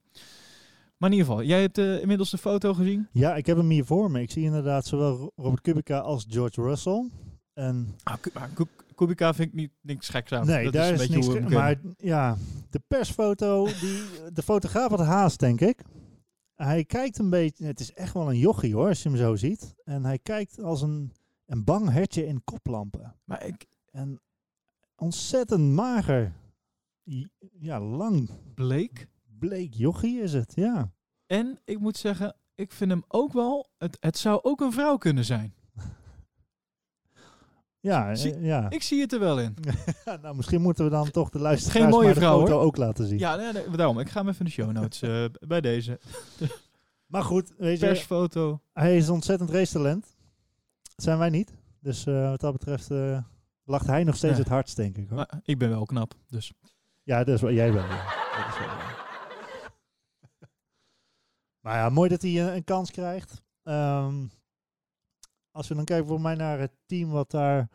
[1.00, 3.08] Maar in ieder geval, jij hebt eh, inmiddels de foto gezien.
[3.12, 4.22] Ja, ik heb hem hier voor me.
[4.22, 7.10] Ik zie inderdaad zowel Ro- Robert Kubica als George Russell.
[7.54, 8.16] En Ah,
[8.54, 10.46] Ku- Kubica vind ik niet niks geks aan.
[10.46, 11.54] nee, dat daar is, is, een beetje niks.
[11.54, 12.38] Maar ja,
[12.70, 14.02] de persfoto, die,
[14.34, 15.82] de fotograaf had haast, denk ik.
[16.56, 17.66] Hij kijkt een beetje.
[17.66, 19.76] Het is echt wel een jochie hoor, als je hem zo ziet.
[19.84, 21.12] En hij kijkt als een,
[21.46, 23.16] een bang hertje in koplampen.
[23.24, 24.22] Maar ik, En
[24.96, 26.34] ontzettend mager.
[27.60, 29.08] Ja, lang Bleek.
[29.40, 30.92] Bleek jochie is het, ja.
[31.26, 33.70] En ik moet zeggen, ik vind hem ook wel...
[33.78, 35.54] Het, het zou ook een vrouw kunnen zijn.
[37.82, 38.70] Ja, Zie- ja.
[38.70, 39.56] Ik zie het er wel in.
[40.22, 42.62] Nou, misschien moeten we dan toch de luisteraars Geen mooie maar de vrouw, foto hoor.
[42.62, 43.20] ook laten zien.
[43.20, 44.00] Ja, nee, nee, daarom.
[44.00, 46.00] Ik ga hem even in de show notes eh, bij deze.
[47.06, 48.62] Maar goed, weet je, Persfoto.
[48.74, 50.16] hij is ontzettend racetalent.
[50.96, 51.54] Dat zijn wij niet.
[51.80, 53.22] Dus eh, wat dat betreft eh,
[53.64, 54.40] lacht hij nog steeds Ja.
[54.40, 55.08] het hardst, denk ik.
[55.10, 55.18] Hoor.
[55.18, 56.54] Maar ik ben wel knap, dus...
[57.04, 57.84] Ja, dat is wel, jij wel.
[57.84, 58.04] Ja.
[58.38, 58.89] Dat is wel.
[61.60, 63.42] Maar ja, mooi dat hij eh, een kans krijgt.
[63.64, 64.26] Ehm,
[65.52, 67.70] als we dan kijken voor mij naar het team wat daar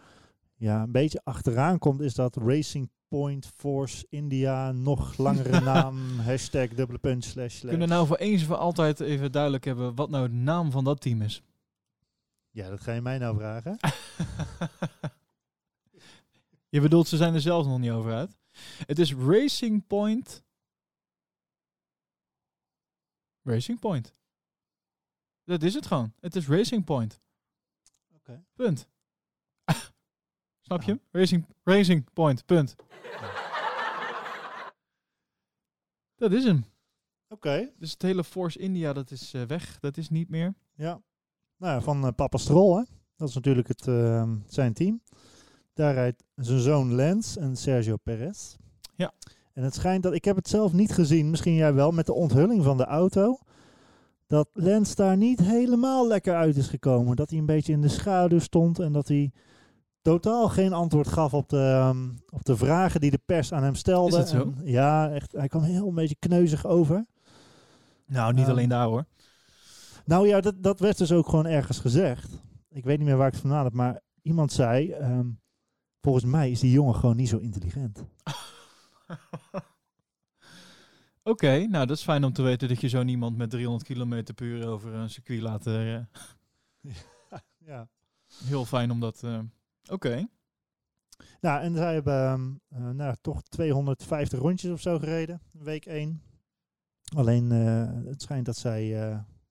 [0.55, 6.69] ja, een beetje achteraan komt, is dat Racing Point Force India, nog langere naam, hashtag
[6.69, 7.71] dubbele punt slash slash.
[7.71, 10.71] Kunnen we nou voor eens en voor altijd even duidelijk hebben wat nou de naam
[10.71, 11.43] van dat team is?
[12.51, 13.79] Ja, dat ga je mij nou vragen.
[16.75, 18.37] Je bedoelt, ze zijn er zelfs nog niet over uit.
[18.87, 20.43] Het is Racing Point.
[23.45, 24.15] Racing Point.
[25.45, 26.13] Dat is het gewoon.
[26.21, 27.21] Het is Racing Point.
[28.15, 28.45] Oké.
[28.55, 28.89] Punt.
[30.67, 31.01] Snap je?
[31.11, 32.47] Racing, Racing Point.
[32.47, 32.77] Punt.
[36.15, 36.65] Dat is hem.
[37.29, 37.73] Oké.
[37.79, 39.81] Dus het hele Force India, dat is eh, weg.
[39.81, 40.55] Dat is niet meer.
[40.75, 41.03] Ja.
[41.57, 42.85] Nou ja, van eh, Papa Stroll, hè.
[43.17, 45.03] Dat is natuurlijk het, ehm, zijn team.
[45.73, 48.57] Daar rijdt zijn zoon Lance en Sergio Perez.
[48.97, 49.13] Ja.
[49.55, 52.13] En het schijnt dat, ik heb het zelf niet gezien, misschien jij wel, met de
[52.15, 53.39] onthulling van de auto.
[54.27, 57.17] Dat Lance daar niet helemaal lekker uit is gekomen.
[57.17, 59.33] Dat hij een beetje in de schaduw stond en dat hij
[60.03, 63.75] totaal geen antwoord gaf op de, ehm, op de vragen die de pers aan hem
[63.75, 64.11] stelde.
[64.11, 64.41] Is dat zo?
[64.41, 65.33] En ja, echt.
[65.33, 67.07] Hij kwam heel een beetje kneuzig over.
[68.07, 69.05] Nou, niet Ehm, alleen daar hoor.
[70.05, 72.31] Nou ja, dat, dat werd dus ook gewoon ergens gezegd.
[72.69, 74.91] Ik weet niet meer waar ik het vandaan heb, maar iemand zei...
[74.91, 75.27] ehm,
[76.01, 78.05] volgens mij is die jongen gewoon niet zo intelligent.
[81.23, 84.35] Oké, nou dat is fijn om te weten dat je zo niemand met 300 km
[84.35, 85.67] per uur over een circuit laat.
[85.67, 85.97] eh,
[87.59, 87.89] Ja.
[88.45, 89.23] heel fijn om dat.
[89.23, 89.39] eh,
[89.91, 90.27] Oké.
[91.41, 96.23] Nou, en zij hebben ehm, eh, nou, toch 250 rondjes of zo gereden, week 1.
[97.17, 98.87] Alleen het schijnt dat zij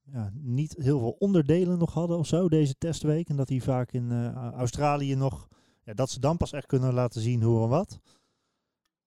[0.03, 3.29] ja, niet heel veel onderdelen nog hadden of zo deze testweek.
[3.29, 5.47] En dat die vaak in Australië nog,
[5.83, 7.99] ja, dat ze dan pas echt kunnen laten zien hoe en wat.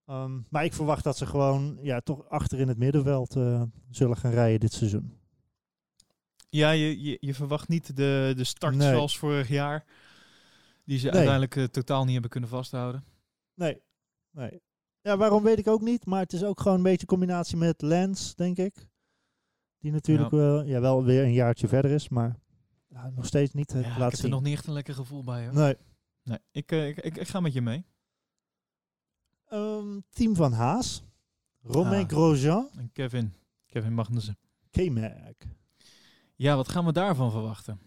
[0.07, 4.17] Ehm, maar ik verwacht dat ze gewoon ja, toch achter in het middenveld eh, zullen
[4.17, 5.19] gaan rijden dit seizoen.
[6.49, 8.89] Ja, je, je, je verwacht niet de, de start Nee.
[8.93, 9.85] zoals vorig jaar.
[10.85, 11.13] Die ze Nee.
[11.15, 13.05] uiteindelijk eh, totaal niet hebben kunnen vasthouden.
[13.55, 13.83] Nee,
[14.31, 14.61] nee.
[15.01, 16.07] Ja, waarom weet ik ook niet.
[16.07, 18.89] Maar het is ook gewoon een beetje combinatie met Lance, denk ik.
[19.79, 20.37] Die natuurlijk Ja.
[20.37, 22.37] wel, ja, wel weer een jaartje verder is, maar
[22.89, 25.25] ja, nog steeds niet het Ja, ik heb er nog niet echt een lekker gevoel
[25.25, 25.45] bij.
[25.45, 25.55] Hoor.
[25.55, 25.77] Nee.
[26.23, 27.85] Nee, ik, ik, ik, ik ga met je mee.
[29.49, 31.05] Ehm, team van Haas.
[31.63, 32.09] Romain Ah.
[32.09, 32.69] Grosjean.
[32.77, 33.33] En Kevin,
[33.67, 34.39] Kevin Magnussen.
[34.71, 35.35] K-Mac.
[36.35, 37.81] Ja, wat gaan we daarvan verwachten?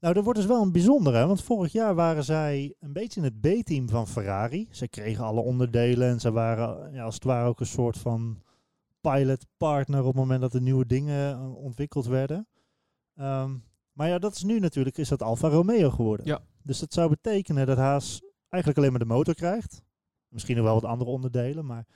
[0.00, 3.26] Nou, dat wordt dus wel een bijzondere, want vorig jaar waren zij een beetje in
[3.26, 4.68] het B-team van Ferrari.
[4.70, 8.42] Ze kregen alle onderdelen en ze waren ja, als het ware ook een soort van
[9.00, 12.48] pilot partner op het moment dat er nieuwe dingen eh, ontwikkeld werden.
[13.14, 13.50] Ehm,
[13.92, 16.26] maar ja, dat is nu natuurlijk, is dat Alfa Romeo geworden.
[16.26, 16.40] Ja.
[16.62, 19.82] Dus dat zou betekenen dat Haas eigenlijk alleen maar de motor krijgt.
[20.34, 21.86] Misschien nog wel wat andere onderdelen, maar...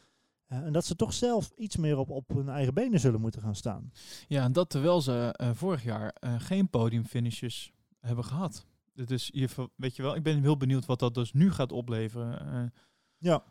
[0.46, 3.40] eh, en dat ze toch zelf iets meer op, op hun eigen benen zullen moeten
[3.40, 3.92] gaan staan.
[4.28, 8.66] Ja, en dat terwijl ze eh, vorig jaar eh, geen podiumfinishes hebben gehad.
[8.92, 11.72] Dus je, ver- weet je wel, ik ben heel benieuwd wat dat dus nu gaat
[11.72, 12.72] opleveren.
[13.16, 13.42] Ja.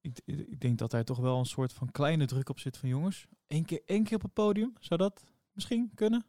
[0.00, 2.88] ik, ik denk dat daar toch wel een soort van kleine druk op zit van
[2.88, 3.26] jongens.
[3.46, 6.24] Eén keer, één keer op het podium, zou dat misschien kunnen?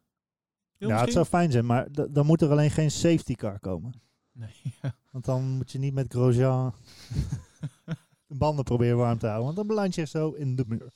[0.77, 3.93] Heel ja, het zou fijn zijn, maar dan moet er alleen geen safety car komen.
[4.31, 4.95] Nee, ja.
[5.11, 6.73] Want dan moet je niet met Grosjean
[8.31, 9.45] de banden proberen warm te houden.
[9.45, 10.93] Want dan beland je zo in de muur.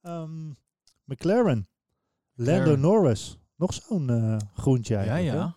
[0.00, 0.48] Ehm,
[1.04, 1.68] McLaren.
[2.34, 2.80] Lando McLaren.
[2.80, 3.38] Norris.
[3.56, 5.44] Nog zo'n eh groentje ja, eigenlijk.
[5.44, 5.56] ja.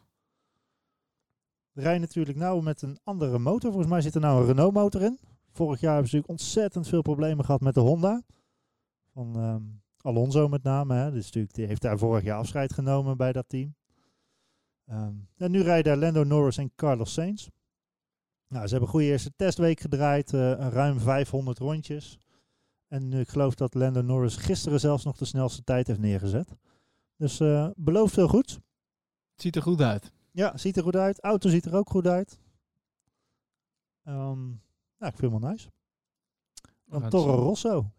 [1.74, 3.72] Rijden natuurlijk nou met een andere motor.
[3.72, 5.20] Volgens mij zit er nou een Renault motor in.
[5.52, 8.22] Vorig jaar hebben ze natuurlijk ontzettend veel problemen gehad met de Honda.
[9.14, 9.64] Van ehm,
[10.02, 10.94] Alonso met name.
[10.94, 11.12] Hè.
[11.12, 13.76] Dus natuurlijk, die heeft daar vorig jaar afscheid genomen bij dat team.
[14.90, 17.48] Ehm, en nu rijden Lando Norris en Carlos Sainz.
[18.48, 20.34] Nou, ze hebben een goede eerste testweek gedraaid.
[20.34, 22.18] eh, een ruim 500 rondjes.
[22.88, 26.56] En ik geloof dat Lando Norris gisteren zelfs nog de snelste tijd heeft neergezet.
[27.16, 28.50] Dus eh belooft veel goed.
[29.32, 30.12] Het ziet er goed uit.
[30.32, 31.20] Ja, ziet er goed uit.
[31.24, 32.40] Auto ziet er ook goed uit.
[34.04, 34.48] Ehm
[34.98, 35.70] nou, ik vind hem wel nice.
[36.86, 37.36] Dan Toro.
[37.36, 37.92] Rosso.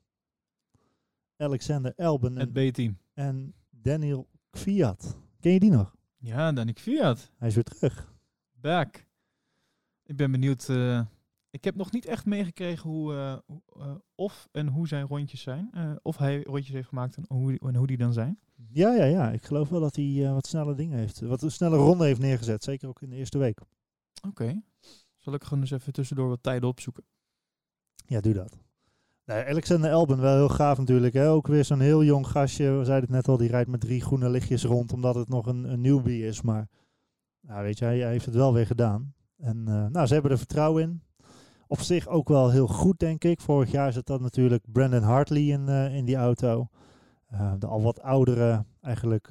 [1.36, 2.98] Alexander Elben Het en, B-team.
[3.14, 5.16] en Daniel Kvyat.
[5.40, 5.96] Ken je die nog?
[6.22, 7.30] Ja, Danik Fiat.
[7.36, 8.14] Hij is weer terug.
[8.52, 9.06] Back.
[10.02, 10.68] Ik ben benieuwd.
[10.68, 11.06] eh,
[11.50, 15.40] ik heb nog niet echt meegekregen hoe, eh, hoe, eh, of en hoe zijn rondjes
[15.42, 15.70] zijn.
[16.02, 18.38] Of hij rondjes heeft gemaakt en hoe, die- en hoe die dan zijn.
[18.72, 19.30] Ja, ja, ja.
[19.30, 21.20] Ik geloof wel dat hij wat snelle dingen heeft.
[21.20, 22.64] Wat een snelle ronde heeft neergezet.
[22.64, 23.60] Zeker ook in de eerste week.
[24.26, 24.62] Oké.
[25.16, 27.04] Zal ik gewoon eens even tussendoor wat tijden opzoeken.
[28.06, 28.58] Ja, doe dat.
[29.30, 31.14] Alexander Elben, wel heel gaaf natuurlijk.
[31.14, 31.30] Hè?
[31.30, 32.70] Ook weer zo'n heel jong gastje.
[32.70, 34.92] We zeiden het net al, die rijdt met drie groene lichtjes rond.
[34.92, 36.42] Omdat het nog een, een newbie is.
[36.42, 36.68] Maar
[37.40, 39.14] nou, weet je, hij, heeft het wel weer gedaan.
[39.36, 41.02] En eh, nou, ze hebben er vertrouwen in.
[41.66, 43.40] Op zich ook wel heel goed, denk ik.
[43.40, 46.68] Vorig jaar zat dat natuurlijk Brandon Hartley in, eh, in die auto.
[47.26, 49.28] Eh, de al wat oudere, eigenlijk,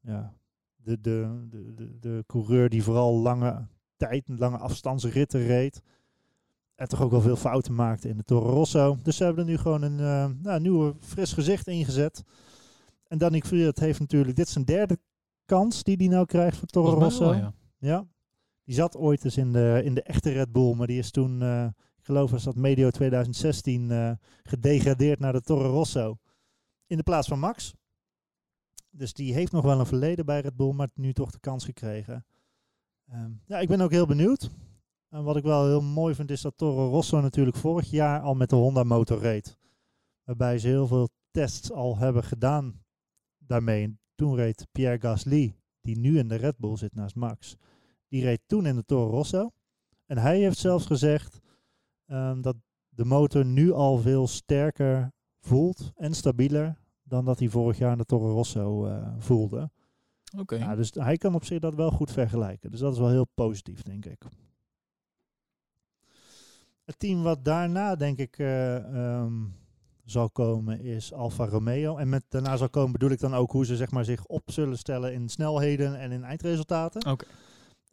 [0.00, 0.34] ja,
[0.76, 5.82] de, de, de, de, de coureur die vooral lange tijd, lange afstandsritten reed.
[6.82, 8.98] En toch ook wel veel fouten maakte in de Toro Rosso.
[9.02, 12.22] Dus ze hebben er nu gewoon een eh, nou, nieuwe, fris gezicht ingezet.
[13.06, 14.98] En Danik Vriert heeft natuurlijk, dit is zijn derde
[15.44, 17.24] kans die hij nou krijgt voor Toro Rosso.
[17.24, 17.54] wel, ja.
[17.78, 18.06] Ja.
[18.64, 21.42] Die zat ooit eens in de, in de echte Red Bull, maar die is toen,
[21.42, 21.64] eh,
[21.98, 24.10] ik geloof was dat medio 2016, eh,
[24.42, 26.18] gedegradeerd naar de Toro Rosso.
[26.86, 27.74] In de plaats van Max.
[28.90, 31.64] Dus die heeft nog wel een verleden bij Red Bull, maar nu toch de kans
[31.64, 32.24] gekregen.
[33.08, 34.50] Ehm, ja, ik ben ook heel benieuwd.
[35.12, 38.34] En wat ik wel heel mooi vind is dat Toro Rosso natuurlijk vorig jaar al
[38.34, 39.58] met de Honda motor reed.
[40.24, 42.82] Waarbij ze heel veel tests al hebben gedaan
[43.38, 43.84] daarmee.
[43.84, 47.56] En toen reed Pierre Gasly, die nu in de Red Bull zit naast Max.
[48.08, 49.50] Die reed toen in de Toro Rosso.
[50.06, 51.40] En hij heeft zelfs gezegd
[52.06, 52.56] ehm, dat
[52.88, 57.98] de motor nu al veel sterker voelt en stabieler dan dat hij vorig jaar in
[57.98, 59.70] de Toro Rosso eh, voelde.
[60.38, 60.56] Oké.
[60.56, 62.70] Ja, dus hij kan op zich dat wel goed vergelijken.
[62.70, 64.24] Dus dat is wel heel positief, denk ik.
[66.92, 69.32] Het team wat daarna, denk ik, eh, ehm,
[70.04, 71.96] zal komen is Alfa Romeo.
[71.96, 74.50] En met daarna zal komen bedoel ik dan ook hoe ze zeg maar, zich op
[74.50, 77.10] zullen stellen in snelheden en in eindresultaten.
[77.10, 77.26] Oké.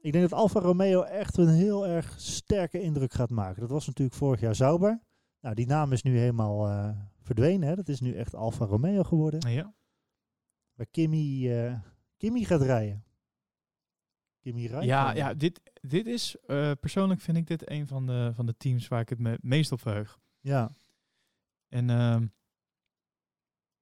[0.01, 3.61] Ik denk dat Alfa Romeo echt een heel erg sterke indruk gaat maken.
[3.61, 5.01] Dat was natuurlijk vorig jaar Sauber.
[5.41, 6.89] Nou, die naam is nu helemaal eh,
[7.21, 7.67] verdwenen.
[7.67, 7.75] Hè?
[7.75, 9.51] Dat is nu echt Alfa Romeo geworden.
[9.51, 9.73] Ja.
[10.73, 11.73] Waar Kimi, eh,
[12.17, 13.03] Kimi gaat rijden.
[14.83, 18.57] Ja, ja dit, dit is, eh, persoonlijk vind ik dit een van de, van de
[18.57, 20.19] teams waar ik het me meest op verheug.
[20.39, 20.71] Ja,
[21.69, 22.27] En ehm,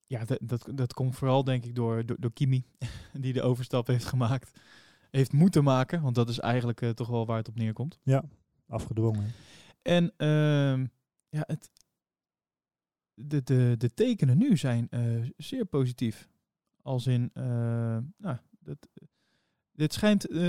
[0.05, 2.65] ja, dat, dat, dat komt vooral denk ik door, door, door Kimi,
[3.13, 4.59] die de overstap heeft gemaakt.
[5.11, 7.99] Heeft moeten maken, want dat is eigenlijk eh, toch wel waar het op neerkomt.
[8.67, 9.31] afgedwongen.
[9.81, 10.85] En ehm,
[11.29, 11.71] ja, het,
[13.13, 16.29] de, de, de tekenen nu zijn eh, zeer positief.
[16.81, 17.43] Als in, eh,
[18.17, 18.37] nou,
[19.77, 20.39] dit schijnt, eh,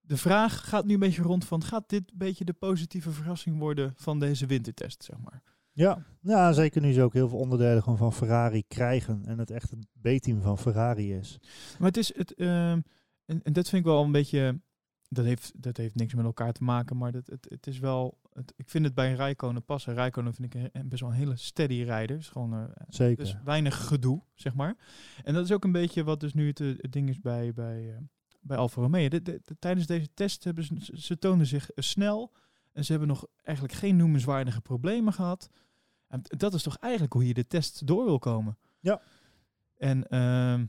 [0.00, 3.58] de vraag gaat nu een beetje rond van, gaat dit een beetje de positieve verrassing
[3.58, 5.42] worden van deze wintertest, zeg maar?
[5.72, 9.50] Ja, ja, zeker nu ze ook heel veel onderdelen gewoon van Ferrari krijgen en het
[9.50, 11.38] echt het B-team van Ferrari is.
[11.78, 12.80] Maar het is het, ehm,
[13.24, 14.60] en, en dat vind ik wel een beetje,
[15.08, 18.18] dat heeft, dat heeft niks met elkaar te maken, maar dat, het, het is wel,
[18.32, 19.94] het, ik vind het bij een Rijkonen passen.
[19.94, 23.24] Rijkonen vind ik een, best wel een hele steady rijder, is gewoon eh, Zeker.
[23.24, 24.76] dus weinig gedoe, zeg maar.
[25.24, 27.52] En dat is ook een beetje wat dus nu het, eh, het ding is bij,
[27.52, 27.98] bij,
[28.42, 29.08] bij Alfa Romeo.
[29.08, 32.32] De, de- de- tijdens deze test hebben ze, ze tonen zich eh, snel
[32.72, 35.48] en ze hebben nog eigenlijk geen noemenswaardige problemen gehad.
[36.08, 38.58] En dat is toch eigenlijk hoe je de test door wil komen.
[38.80, 39.02] Ja.
[39.76, 40.64] En ehm,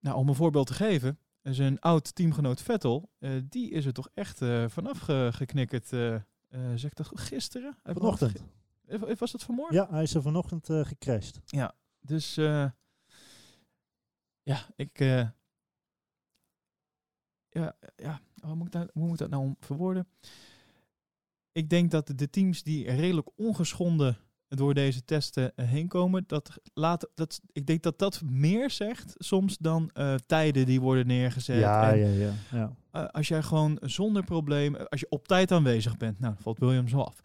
[0.00, 3.92] nou, om een voorbeeld te geven, is een oud teamgenoot Vettel, eh, die is er
[3.92, 5.86] toch echt eh, vanaf ge- geknikkerd.
[5.88, 7.10] zeg ik dat?
[7.14, 7.76] Gisteren?
[7.82, 8.42] Vanochtend.
[9.18, 9.74] Was dat vanmorgen?
[9.76, 11.40] Ja, hij is er vanochtend gecrashed.
[12.00, 12.70] Dus eh,
[14.42, 14.98] ja, ik.
[17.54, 20.06] Ja, ja hoe, moet ik dat, hoe moet dat nou verwoorden?
[21.52, 24.16] Ik denk dat de teams die redelijk ongeschonden
[24.48, 29.14] door deze testen eh, heen komen, dat laat, dat, ik denk dat dat meer zegt
[29.18, 31.58] soms dan eh, tijden die worden neergezet.
[31.58, 32.76] Ja, En, ja, ja, ja.
[32.90, 36.92] eh, als jij gewoon zonder probleem, als je op tijd aanwezig bent, nou, valt Williams
[36.92, 37.20] wel af.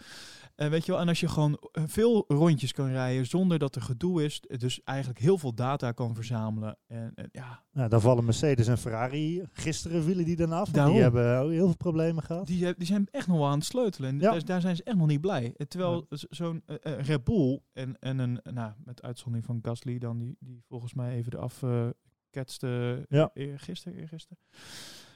[0.60, 3.76] En weet je wel, en als je gewoon eh, veel rondjes kan rijden zonder dat
[3.76, 6.78] er gedoe is, dus eigenlijk heel veel data kan verzamelen.
[6.88, 9.44] En, en ja, Nou, dan vallen Mercedes en Ferrari.
[9.52, 10.70] Gisteren vielen die dan af.
[10.70, 12.48] Die hebben ook heel veel problemen gehad.
[12.48, 14.10] die, die zijn echt nog wel aan het sleutelen.
[14.10, 14.32] En Ja.
[14.32, 15.54] daar, daar zijn ze echt nog niet blij.
[15.58, 20.18] Eh, Terwijl zo'n eh, Red Bull en, en een, nou, met uitzondering van Gasly dan,
[20.18, 21.88] die, die volgens mij even eraf eh
[22.30, 23.32] ketste Ja.
[23.56, 24.38] gisteren, eergisteren.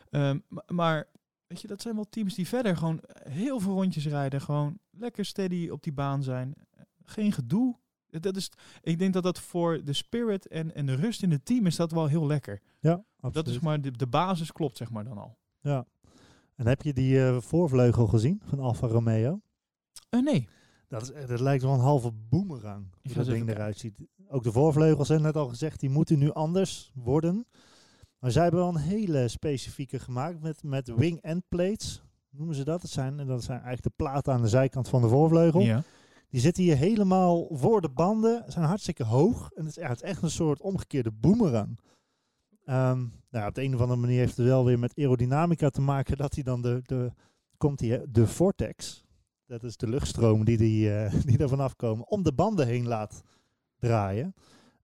[0.09, 1.07] Ehm, ma- maar
[1.53, 2.99] weet je, dat zijn wel teams die verder gewoon
[3.29, 4.41] heel veel rondjes rijden.
[4.41, 6.53] Gewoon lekker steady op die baan zijn.
[7.05, 7.75] Geen gedoe.
[8.09, 8.51] Dat is,
[8.81, 11.75] ik denk dat dat voor de spirit en, en de rust in het team is
[11.75, 12.61] dat wel heel lekker.
[12.79, 13.33] Ja, absoluut.
[13.45, 15.37] Dat is maar de, de basis klopt zeg maar dan al.
[15.61, 15.85] Ja.
[16.55, 19.41] En heb je die eh, voorvleugel gezien van Alfa Romeo?
[20.09, 20.47] Eh, nee.
[20.87, 22.85] Dat, is, echt- dat lijkt wel een halve boemerang.
[23.03, 23.99] Hoe dat ding eruit ziet.
[24.27, 27.45] Ook de voorvleugels zijn net al gezegd, die moeten nu anders worden.
[28.23, 32.03] Maar zij hebben wel een hele specifieke gemaakt met, met wing end plates.
[32.29, 32.81] Noemen ze dat?
[32.81, 35.61] Dat zijn, en dat zijn eigenlijk de platen aan de zijkant van de voorvleugel.
[35.61, 35.83] Ja.
[36.29, 38.43] Die zitten hier helemaal voor de banden.
[38.47, 39.51] Zijn hartstikke hoog.
[39.53, 41.79] En het is echt, echt een soort omgekeerde boemerang.
[42.65, 45.81] Ehm, nou, op de een of andere manier heeft het wel weer met aerodynamica te
[45.81, 46.17] maken.
[46.17, 47.11] Dat hij dan de, de,
[47.57, 49.03] komt die, de vortex.
[49.45, 52.07] Dat is de luchtstroom die, die, eh, die er vanaf komen.
[52.07, 53.23] Om de banden heen laat
[53.79, 54.33] draaien.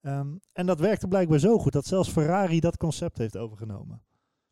[0.02, 4.02] Ehm, en dat werkte blijkbaar zo goed dat zelfs Ferrari dat concept heeft overgenomen.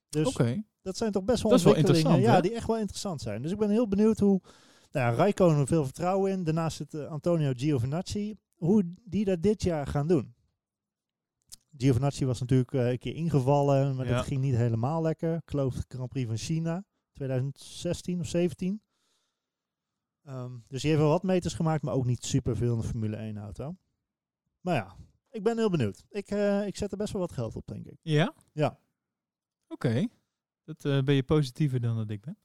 [0.09, 0.35] Dus
[0.81, 2.41] dat zijn toch best wel Dat wel ontwikkelingen interessant, ja, hè?
[2.41, 3.41] die echt wel interessant zijn.
[3.41, 4.41] Dus ik ben heel benieuwd hoe...
[4.91, 6.43] Nou ja, Rijkonen veel vertrouwen in.
[6.43, 8.35] Daarnaast zit eh, Antonio Giovinazzi.
[8.55, 10.35] Hoe die dat dit jaar gaan doen.
[11.77, 14.15] Giovinazzi was natuurlijk eh, een keer ingevallen, maar Ja.
[14.15, 15.35] dat ging niet helemaal lekker.
[15.35, 16.83] Ik geloof de Grand Prix van China,
[17.13, 18.81] 2016 of 17.
[20.23, 23.15] Ehm, dus die heeft wel wat meters gemaakt, maar ook niet superveel in de Formule
[23.15, 23.75] 1 auto.
[24.61, 24.95] Maar ja,
[25.37, 26.05] ik ben heel benieuwd.
[26.09, 27.97] Ik, eh, ik zet er best wel wat geld op, denk ik.
[28.01, 28.33] Ja?
[28.51, 28.79] Ja.
[29.67, 30.07] Oké.
[30.63, 32.37] Dat eh, ben je positiever dan dat ik ben.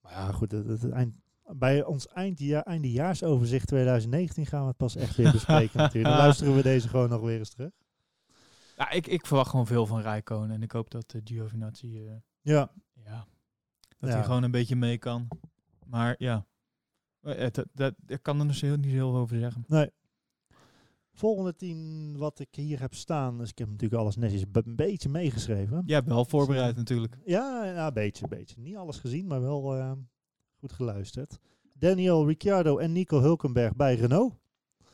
[0.00, 1.14] Maar ja, goed, het, het eind,
[1.52, 6.14] bij ons eindja, eindejaarsoverzicht 2019 gaan we het pas echt weer bespreken natuurlijk.
[6.14, 7.70] Dan luisteren we deze gewoon nog weer eens terug.
[8.76, 10.50] Ja, ik, ik verwacht gewoon veel van Rijkonen.
[10.50, 12.72] En ik hoop dat uh, Giovinazzi, eh, Ja,
[13.04, 13.26] ja,
[13.98, 14.14] dat Ja.
[14.16, 15.28] hij gewoon een beetje mee kan.
[15.86, 16.46] Maar ja,
[17.20, 19.64] Eh, dat, dat, ik kan er dus heel, niet heel veel over zeggen.
[19.68, 19.90] nee.
[21.18, 25.08] Volgende team wat ik hier heb staan, dus ik heb natuurlijk alles netjes een beetje
[25.08, 25.82] meegeschreven.
[25.86, 27.18] Jij hebt wel voorbereid natuurlijk.
[27.24, 28.60] Ja, ja, een beetje, een beetje.
[28.60, 29.92] Niet alles gezien, maar wel eh,
[30.58, 31.38] goed geluisterd.
[31.72, 34.32] Daniel Ricciardo en Nico Hulkenberg bij Renault.
[34.78, 34.84] We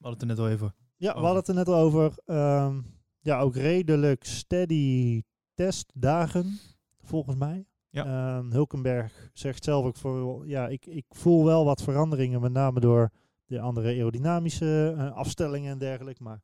[0.00, 0.74] hadden het er net al even.
[0.96, 1.24] Ja, we Over.
[1.24, 2.14] hadden het er net al over.
[2.26, 2.80] Ehm,
[3.20, 5.22] ja, ook redelijk steady
[5.54, 6.58] testdagen,
[7.02, 7.66] volgens mij.
[7.90, 8.04] Ja.
[8.04, 12.80] Ehm, Hulkenberg zegt zelf ook voor, ja, ik, ik voel wel wat veranderingen, met name
[12.80, 13.10] door
[13.50, 16.22] de andere aerodynamische eh, afstellingen en dergelijke.
[16.22, 16.40] Maar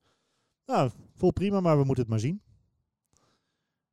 [0.67, 2.41] nou, voel prima, maar we moeten het maar zien.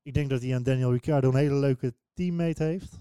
[0.02, 3.00] Ik denk dat hij aan Daniel Ricciardo een hele leuke teammate heeft.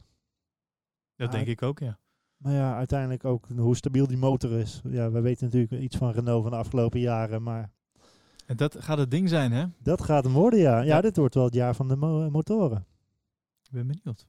[1.16, 1.98] Dat denk ik ook, ja.
[2.36, 4.80] Maar ja, uiteindelijk ook hoe stabiel die motor is.
[4.84, 7.70] Ja, we weten natuurlijk iets van Renault van de afgelopen jaren, maar
[8.46, 9.64] En dat gaat het ding zijn, hè?
[9.78, 10.76] dat gaat hem worden, ja.
[10.78, 11.00] Ja, Ja.
[11.00, 12.86] dit wordt wel het jaar van de mo- motoren.
[13.62, 14.26] Ik ben benieuwd.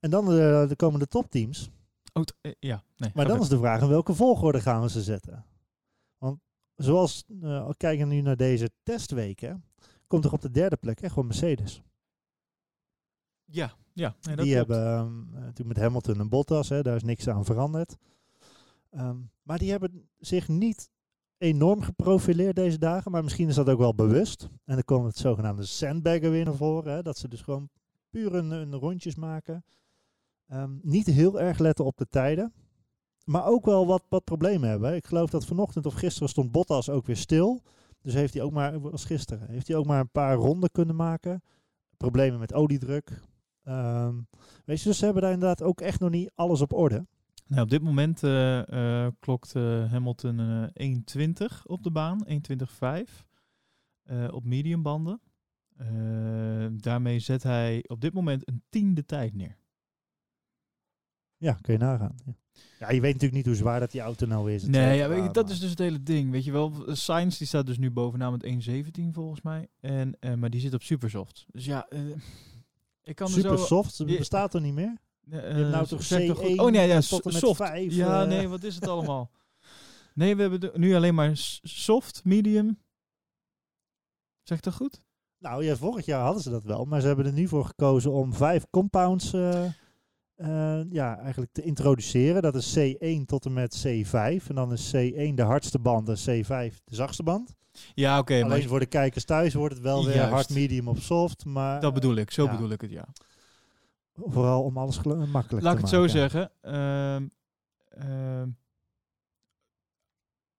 [0.00, 1.70] En dan de, de komende topteams.
[2.16, 2.82] Oh, eh, ja.
[2.96, 5.44] Nee, Maar dan is de vraag in welke volgorde gaan we ze zetten?
[6.18, 6.40] Want
[6.76, 9.64] zoals, uh, kijken nu naar deze testweken,
[10.06, 11.82] komt er op de derde plek echt wel Mercedes.
[13.44, 14.16] Ja, ja.
[14.20, 14.68] Nee, dat die klopt.
[14.68, 17.96] hebben natuurlijk met Hamilton en Bottas, hè, daar is niks aan veranderd.
[18.90, 20.90] Ehm, maar die hebben zich niet
[21.38, 24.42] enorm geprofileerd deze dagen, maar misschien is dat ook wel bewust.
[24.64, 27.68] En dan komt het zogenaamde sandbagger weer naar voren, hè, dat ze dus gewoon
[28.10, 29.64] puur een, een rondjes maken.
[30.46, 32.52] Ehm, niet heel erg letten op de tijden,
[33.24, 34.94] maar ook wel wat, wat problemen hebben.
[34.94, 37.62] Ik geloof dat vanochtend of gisteren stond Bottas ook weer stil.
[38.02, 40.96] Dus heeft hij ook maar, was gisteren, heeft hij ook maar een paar ronden kunnen
[40.96, 41.42] maken.
[41.96, 43.20] Problemen met oliedruk.
[43.62, 44.14] Ehm,
[44.64, 47.06] weet je, dus ze hebben daar inderdaad ook echt nog niet alles op orde.
[47.46, 50.40] Nou, op dit moment eh, eh, klokt eh, Hamilton
[50.72, 53.24] eh 1.20 op de baan, 1.20.5
[54.02, 55.20] eh, op mediumbanden.
[56.76, 59.58] Daarmee zet hij op dit moment een tiende tijd neer.
[61.36, 62.16] Ja, kun je nagaan.
[62.24, 62.32] Ja.
[62.78, 64.64] ja, je weet natuurlijk niet hoe zwaar dat die auto nou is.
[64.64, 66.30] Nee, ja, je, dat is dus het hele ding.
[66.30, 69.68] Weet je wel, Sainz die staat dus nu bovenaan met 1.17 volgens mij.
[69.80, 71.46] En, eh, maar die zit op supersoft.
[71.52, 72.00] Dus ja, eh,
[73.02, 73.64] ik kan super er zo...
[73.64, 73.96] soft.
[73.96, 74.96] Je- bestaat er niet meer?
[75.30, 76.56] Eh, hebt nou eh, toch zeg toch goed?
[76.56, 77.56] C1 Oh nee, ja, soft.
[77.56, 78.28] vijf, ja, eh.
[78.28, 79.30] nee, wat is het allemaal?
[80.14, 81.30] nee, we hebben nu alleen maar
[81.62, 82.78] soft, medium.
[84.42, 85.02] Zeg ik dat goed?
[85.38, 88.12] Nou ja, vorig jaar hadden ze dat wel, maar ze hebben er nu voor gekozen
[88.12, 89.64] om vijf compounds eh,
[90.36, 92.42] eh, ja, eigenlijk te introduceren.
[92.42, 94.46] Dat is C1 tot en met C5.
[94.48, 97.54] En dan is C1 de hardste band en C5 de zachtste band.
[97.94, 100.30] Ja, oké, maar Alleen voor de kijkers thuis wordt het wel weer Juist.
[100.32, 101.44] hard, medium of soft.
[101.44, 102.30] Maar dat bedoel ik.
[102.30, 102.50] Zo ja.
[102.50, 103.06] bedoel ik het, ja.
[104.14, 106.10] vooral om alles makkelijk Laat te ik het zo maken.
[106.10, 106.50] zeggen.
[106.60, 107.26] ehm,
[107.88, 108.48] ehm,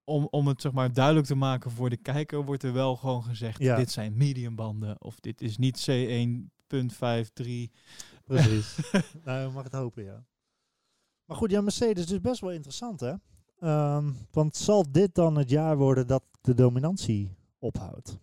[0.04, 3.22] om, om het zeg maar duidelijk te maken voor de kijker, wordt er wel gewoon
[3.22, 3.76] gezegd: Ja.
[3.76, 5.02] dit zijn mediumbanden.
[5.02, 7.70] Of dit is niet C1.53.
[8.28, 8.76] Precies.
[9.24, 10.24] nou, je mag het hopen, ja.
[11.24, 13.14] Maar goed, ja, Mercedes is dus best wel interessant, hè?
[13.60, 18.18] Ehm, want zal dit dan het jaar worden dat de dominantie ophoudt?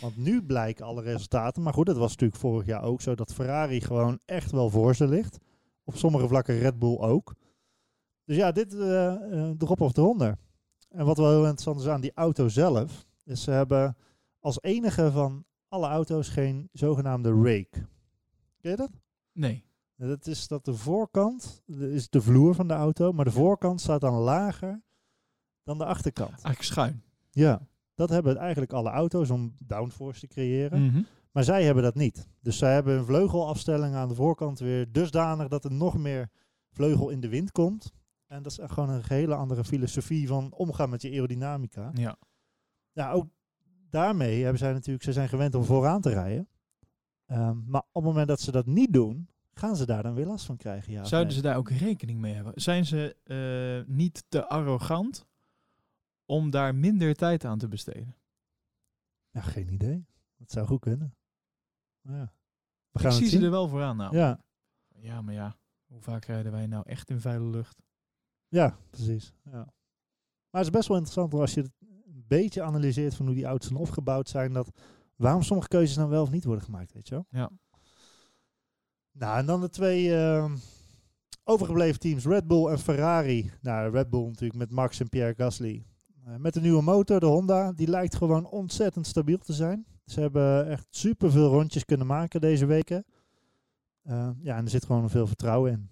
[0.00, 3.32] Want nu blijken alle resultaten, maar goed, het was natuurlijk vorig jaar ook zo dat
[3.32, 5.38] Ferrari gewoon echt wel voor ze ligt.
[5.84, 7.34] Op sommige vlakken Red Bull ook.
[8.24, 10.38] Dus ja, dit eh eh, erop of eronder.
[10.88, 13.96] En wat wel heel interessant is aan die auto zelf, is ze hebben
[14.40, 17.86] als enige van alle auto's geen zogenaamde rake.
[18.60, 18.90] Ken je dat?
[19.34, 19.64] Nee.
[19.96, 23.80] Dat is dat de voorkant de- is de vloer van de auto, maar de voorkant
[23.80, 24.82] staat dan lager
[25.62, 26.30] dan de achterkant.
[26.30, 27.02] Eigenlijk schuin.
[27.30, 30.86] Ja, dat hebben eigenlijk alle auto's om downforce te creëren.
[30.86, 31.02] Mhm.
[31.32, 32.28] Maar zij hebben dat niet.
[32.40, 36.30] Dus zij hebben een vleugelafstelling aan de voorkant weer dusdanig dat er nog meer
[36.70, 37.92] vleugel in de wind komt.
[38.26, 41.90] En dat is echt gewoon een hele andere filosofie van omgaan met je aerodynamica.
[41.94, 42.16] Ja.
[42.92, 43.26] Ja, ook
[43.90, 46.48] daarmee hebben zij natuurlijk, ze zijn gewend om vooraan te rijden.
[47.26, 50.26] Ehm, maar op het moment dat ze dat niet doen, gaan ze daar dan weer
[50.26, 50.92] last van krijgen.
[50.92, 51.36] Ja, Zouden nee?
[51.42, 52.52] ze daar ook rekening mee hebben?
[52.56, 55.26] Zijn ze eh, niet te arrogant
[56.26, 58.16] om daar minder tijd aan te besteden?
[59.30, 60.06] Ja, geen idee.
[60.36, 61.14] Dat zou goed kunnen.
[62.00, 62.32] Ja.
[62.90, 63.44] We Ik gaan zie het ze zien.
[63.44, 64.16] er wel vooraan nou.
[64.16, 64.40] Ja,
[64.88, 65.56] ja, maar ja.
[65.86, 67.82] Hoe vaak rijden wij nou echt in vuile lucht?
[68.48, 69.34] ja, precies.
[69.44, 69.50] Ja.
[70.50, 73.44] Maar het is best wel interessant als je het een beetje analyseert van hoe die
[73.44, 74.52] auto's opgebouwd zijn.
[74.52, 74.80] Dat
[75.16, 77.26] waarom sommige keuzes dan wel of niet worden gemaakt, weet je wel?
[77.30, 77.50] Ja.
[79.12, 80.56] Nou, en dan de twee ehm,
[81.44, 83.50] overgebleven teams, Red Bull en Ferrari.
[83.60, 85.86] Nou, Red Bull natuurlijk met Max en Pierre Gasly.
[86.24, 89.86] Eh, met de nieuwe motor, de Honda, die lijkt gewoon ontzettend stabiel te zijn.
[90.06, 93.04] Ze hebben echt superveel rondjes kunnen maken deze weken.
[94.02, 95.90] Eh, ja, en er zit gewoon veel vertrouwen in.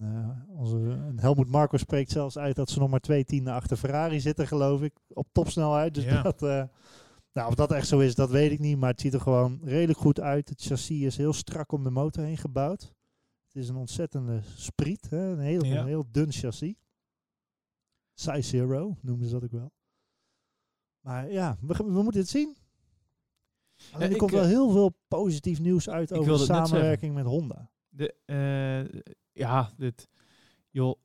[0.00, 0.76] Eh, onze,
[1.08, 4.46] en Helmoet Marco spreekt zelfs uit dat ze nog maar twee tienden achter Ferrari zitten,
[4.46, 4.92] geloof ik.
[5.08, 5.94] Op topsnelheid.
[5.94, 6.22] Dus Ja.
[6.22, 6.62] dat, eh,
[7.32, 8.78] nou, of dat echt zo is, dat weet ik niet.
[8.78, 10.48] Maar het ziet er gewoon redelijk goed uit.
[10.48, 12.80] Het chassis is heel strak om de motor heen gebouwd.
[13.46, 15.10] Het is een ontzettende spriet.
[15.10, 15.30] Hè?
[15.30, 15.80] Een, heel, Ja.
[15.80, 16.74] een heel dun chassis.
[18.14, 19.72] Size Zero noemen ze dat ook wel.
[21.00, 22.56] Maar ja, we, moeten het zien.
[23.92, 27.24] Alleen er ik, komt wel eh, heel veel positief nieuws uit over de samenwerking met
[27.24, 27.70] Honda.
[27.88, 29.00] De, eh,
[29.32, 30.08] ja, dit.
[30.70, 30.98] Joh,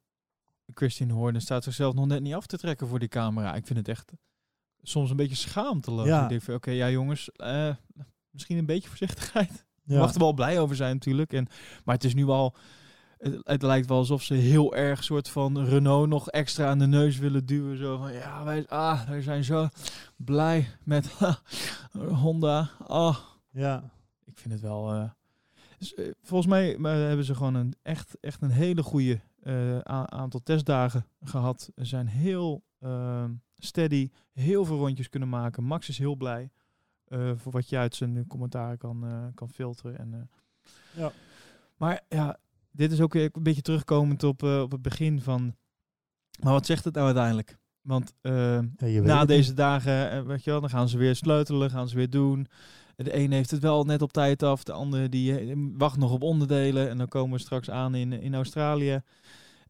[0.73, 3.55] Christian Horner staat zichzelf nog net niet af te trekken voor die camera.
[3.55, 4.11] Ik vind het echt
[4.89, 6.07] soms een beetje schaamteloos.
[6.07, 6.23] Ja.
[6.23, 7.69] Ik denk van, oké, ja jongens, eh,
[8.29, 9.63] misschien een beetje voorzichtigheid.
[9.87, 9.99] Ja.
[9.99, 11.33] Mag er wel blij over zijn natuurlijk.
[11.33, 11.47] En,
[11.83, 12.55] maar het is nu al,
[13.17, 16.87] het, het lijkt wel alsof ze heel erg soort van Renault nog extra aan de
[16.87, 17.77] neus willen duwen.
[17.77, 19.67] Zo van, ja, wij, ah, wij zijn zo
[20.15, 21.07] blij met
[22.21, 22.69] Honda.
[22.87, 23.17] Ah,
[23.51, 23.83] ja.
[24.25, 24.93] ik vind het wel.
[24.93, 25.09] eh,
[25.77, 29.21] dus, eh, volgens mij maar hebben ze gewoon een echt, echt een hele goede
[30.05, 31.69] aantal testdagen gehad.
[31.75, 35.63] Ze zijn heel ehm, steady, heel veel rondjes kunnen maken.
[35.63, 36.49] Max is heel blij
[37.05, 39.97] eh, voor wat je uit zijn commentaar kan, eh, kan filteren.
[39.99, 41.11] En, eh, Ja.
[41.77, 42.37] Maar ja,
[42.71, 45.55] dit is ook weer een beetje terugkomend op, eh, op het begin van.
[46.39, 47.57] Maar wat zegt het nou uiteindelijk?
[47.81, 51.69] Want eh, Ja, na deze dagen, eh, weet je wel, dan gaan ze weer sleutelen,
[51.69, 52.47] gaan ze weer doen.
[52.95, 56.11] De een heeft het wel net op tijd af, de andere die eh, wacht nog
[56.11, 56.89] op onderdelen.
[56.89, 59.01] En dan komen we straks aan in, in Australië.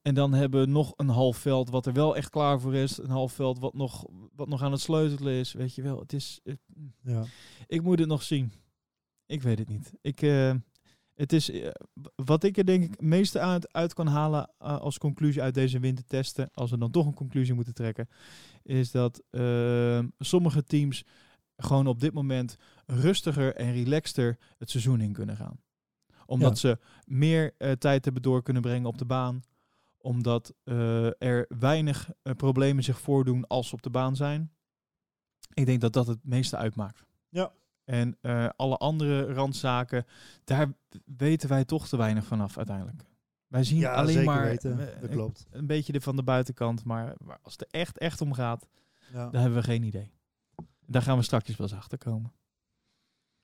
[0.06, 2.98] En dan hebben we nog een half veld wat er wel echt klaar voor is.
[2.98, 5.54] Een half veld wat nog, wat nog aan het sleutelen is.
[5.54, 6.40] Weet je wel, het is...
[6.44, 6.60] het-
[7.02, 7.24] Ja.
[7.68, 8.52] ik moet het nog zien.
[9.26, 9.94] Ik weet het niet.
[10.02, 10.54] Ik, eh,
[11.14, 11.70] het is, eh,
[12.16, 15.54] wat ik er denk ik het meeste uit, uit kan halen eh, als conclusie uit
[15.54, 18.08] deze wintertesten, als we dan toch een conclusie moeten trekken,
[18.64, 19.24] is dat
[20.20, 21.04] sommige teams
[21.58, 25.60] gewoon op dit moment rustiger en relaxter het seizoen in kunnen gaan.
[26.26, 26.70] Omdat Ja.
[26.70, 29.44] ze meer tijd hebben door kunnen brengen op de baan.
[30.06, 34.52] Omdat eh, er weinig eh, problemen zich voordoen als ze op de baan zijn.
[35.54, 37.06] Ik denk dat dat het meeste uitmaakt.
[37.30, 37.52] Ja.
[37.84, 40.06] En eh, alle andere randzaken,
[40.44, 40.74] daar
[41.18, 43.06] weten wij toch te weinig vanaf uiteindelijk.
[43.48, 44.78] Wij zien Ja, alleen zeker maar weten.
[45.02, 45.48] Dat klopt.
[45.52, 46.84] een beetje de van de buitenkant.
[46.84, 48.68] Maar, maar als het er echt, echt om gaat,
[49.14, 49.30] Ja.
[49.30, 50.12] dan hebben we geen idee.
[50.86, 52.34] Daar gaan we straks wel eens achter komen.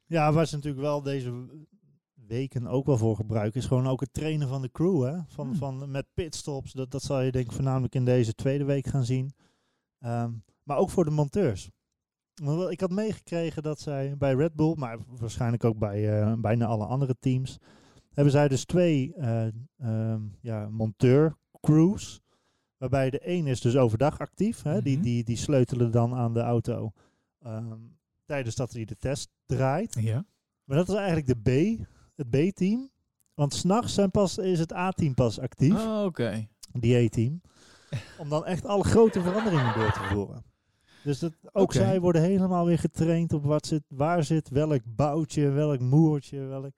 [0.05, 1.47] Ja, waar ze natuurlijk wel deze
[2.31, 5.03] weken ook wel voor gebruiken, is gewoon ook het trainen van de crew.
[5.03, 5.17] Hè?
[5.27, 5.55] Van, Hmm.
[5.55, 6.71] van, met pitstops.
[6.71, 9.33] Dat, dat zal je denk ik voornamelijk in deze tweede week gaan zien.
[9.99, 10.31] Ehm,
[10.63, 11.69] maar ook voor de monteurs.
[12.69, 16.85] Ik had meegekregen dat zij bij Red Bull, maar waarschijnlijk ook bij eh, bijna alle
[16.85, 17.57] andere teams,
[18.13, 22.21] hebben zij dus twee eh ehm, ja, monteur crews.
[22.77, 24.61] Waarbij de een is dus overdag actief.
[24.61, 24.81] Hè?
[24.81, 25.03] die, Mhm.
[25.03, 26.91] die, die sleutelen dan aan de auto
[27.41, 27.77] ehm,
[28.25, 29.97] tijdens dat hij de test draait.
[29.99, 30.25] Ja.
[30.63, 31.79] Maar dat is eigenlijk de B,
[32.21, 32.89] het B-team.
[33.33, 36.47] Want s'nachts zijn pas, is het A-team pas actief, Oh, Oké.
[36.73, 37.41] die A-team.
[38.17, 40.43] om dan echt alle grote veranderingen door te voeren.
[41.03, 45.49] Dus dat, ook zij worden helemaal weer getraind op wat zit, waar zit welk boutje,
[45.49, 46.71] welk moertje, welk...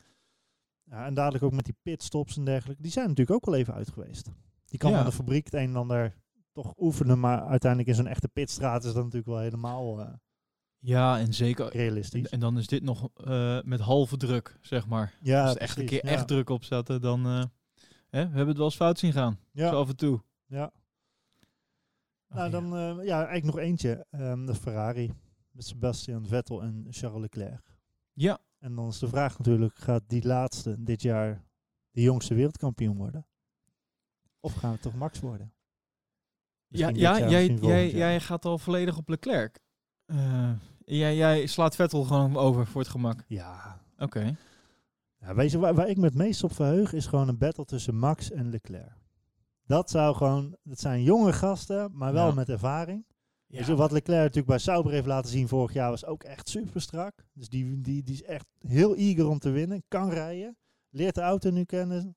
[0.83, 2.81] Ja, en dadelijk ook met die pitstops en dergelijke.
[2.81, 4.29] Die zijn natuurlijk ook wel even uit geweest.
[4.65, 4.97] Die kan Ja.
[4.99, 6.15] aan de fabriek het een en ander
[6.51, 10.13] toch oefenen, maar uiteindelijk in zo'n echte pitstraat is dat natuurlijk wel helemaal eh,
[10.85, 11.69] Ja, en zeker.
[11.71, 12.29] Realistisch.
[12.29, 15.17] en dan is dit nog eh, met halve druk, zeg maar.
[15.21, 16.11] ja, Als er echt een keer ja.
[16.11, 17.25] echt druk op zetten, dan...
[17.25, 17.43] eh,
[18.09, 19.39] hè, we hebben het wel eens fout zien gaan.
[19.51, 20.23] Ja, Zo af en toe.
[20.45, 20.71] ja.
[22.27, 22.49] Nou, ja.
[22.49, 24.05] dan eh, ja, eigenlijk nog eentje.
[24.09, 25.13] ehm, de Ferrari.
[25.51, 27.77] Met Sebastian Vettel en Charles Leclerc.
[28.13, 31.43] Ja, En dan is de vraag natuurlijk, gaat die laatste dit jaar
[31.91, 33.27] de jongste wereldkampioen worden?
[34.39, 35.53] Of gaan het toch Max worden?
[36.67, 39.59] ja, Misschien ja jaar, jij, jij, jij gaat al volledig op Leclerc.
[40.85, 43.23] Jij, jij slaat Vettel gewoon over voor het gemak.
[43.27, 43.81] Ja.
[43.97, 44.37] Oké.
[45.19, 47.65] ja weet je, waar, waar ik me het meest op verheug, is gewoon een battle
[47.65, 49.01] tussen Max en Leclerc.
[49.65, 52.33] Dat zou gewoon, dat zijn jonge gasten, maar wel Ja.
[52.33, 53.05] met ervaring.
[53.45, 53.57] Ja.
[53.57, 56.49] Weet je, wat Leclerc natuurlijk bij Sauber heeft laten zien vorig jaar was ook echt
[56.49, 57.25] super strak.
[57.33, 59.83] Dus die, die, die is echt heel eager om te winnen.
[59.87, 60.57] Kan rijden.
[60.89, 62.15] Leert de auto nu kennen.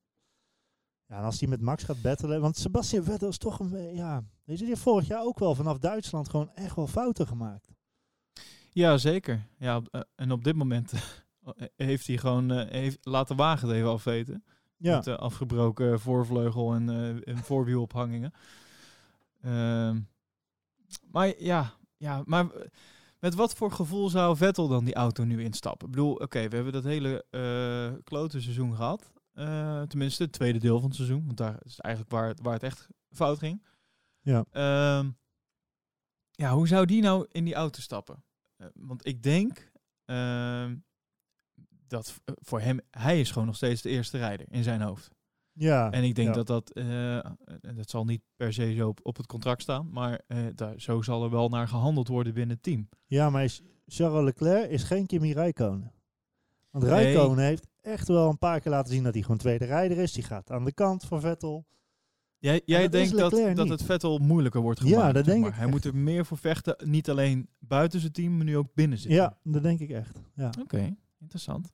[1.07, 2.41] Ja, en als hij met Max gaat battelen.
[2.41, 3.95] Want Sebastian Vettel is toch een...
[3.95, 7.27] Ja, weet je, die heeft vorig jaar ook wel vanaf Duitsland gewoon echt wel fouten
[7.27, 7.69] gemaakt.
[8.77, 9.47] Ja, zeker.
[9.59, 10.93] Ja, eh, en op dit moment
[11.77, 14.45] heeft hij gewoon eh, heeft, laten wagen het even afweten.
[14.77, 18.33] Ja, Met eh, afgebroken voorvleugel en, eh en voorwielophangingen.
[19.43, 20.01] Ehm,
[21.11, 22.47] maar ja, ja, maar
[23.19, 25.87] met wat voor gevoel zou Vettel dan die auto nu instappen?
[25.89, 29.13] Ik bedoel, oké, we hebben dat hele eh klote seizoen gehad.
[29.33, 31.25] Eh, tenminste, het tweede deel van het seizoen.
[31.27, 33.67] Want daar is eigenlijk waar, het- waar het echt fout ging.
[34.21, 34.45] ja.
[34.51, 35.11] Ehm,
[36.31, 38.25] ja, hoe zou die nou in die auto stappen?
[38.57, 39.71] Eh, want ik denk
[40.05, 40.77] ehm,
[41.87, 45.11] dat v- voor hem, hij is gewoon nog steeds de eerste rijder in zijn hoofd.
[45.53, 45.91] ja.
[45.91, 46.35] En ik denk ja.
[46.35, 49.91] dat dat, eh, en dat zal niet per se zo op, op het contract staan,
[49.91, 52.89] maar eh, daar, zo zal er wel naar gehandeld worden binnen het team.
[53.07, 55.93] Ja, maar is- Charles Leclerc is geen Kimi Räikkönen.
[56.71, 56.93] Want Nee.
[56.95, 60.13] Räikkönen heeft echt wel een paar keer laten zien dat hij gewoon tweede rijder is.
[60.13, 61.67] Die gaat aan de kant voor Vettel.
[62.39, 63.69] Jij, jij dat denkt dat, dat niet.
[63.69, 65.15] het Vettel moeilijker wordt Ja, gemaakt.
[65.15, 65.49] dat zeg denk maar.
[65.51, 65.73] ik Hij echt.
[65.75, 69.15] moet er meer voor vechten, niet alleen buiten zijn team, maar nu ook binnen zijn
[69.15, 70.21] Ja, dat denk ik echt.
[70.35, 70.51] Ja.
[70.61, 71.71] Oké, interessant.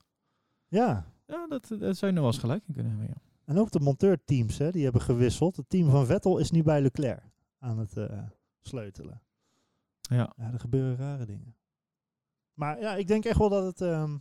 [0.68, 1.10] ja.
[1.26, 3.08] Ja, dat, dat zou je nog wel eens gelijk in kunnen hebben.
[3.14, 3.20] Ja.
[3.44, 5.56] En ook de monteurteams, hè, die hebben gewisseld.
[5.56, 7.22] Het team van Vettel is nu bij Leclerc
[7.58, 8.22] aan het eh,
[8.60, 9.22] sleutelen.
[10.00, 10.32] Ja.
[10.36, 11.56] Ja, er gebeuren rare dingen.
[12.54, 13.80] Maar ja, ik denk echt wel dat het...
[13.80, 14.16] ehm,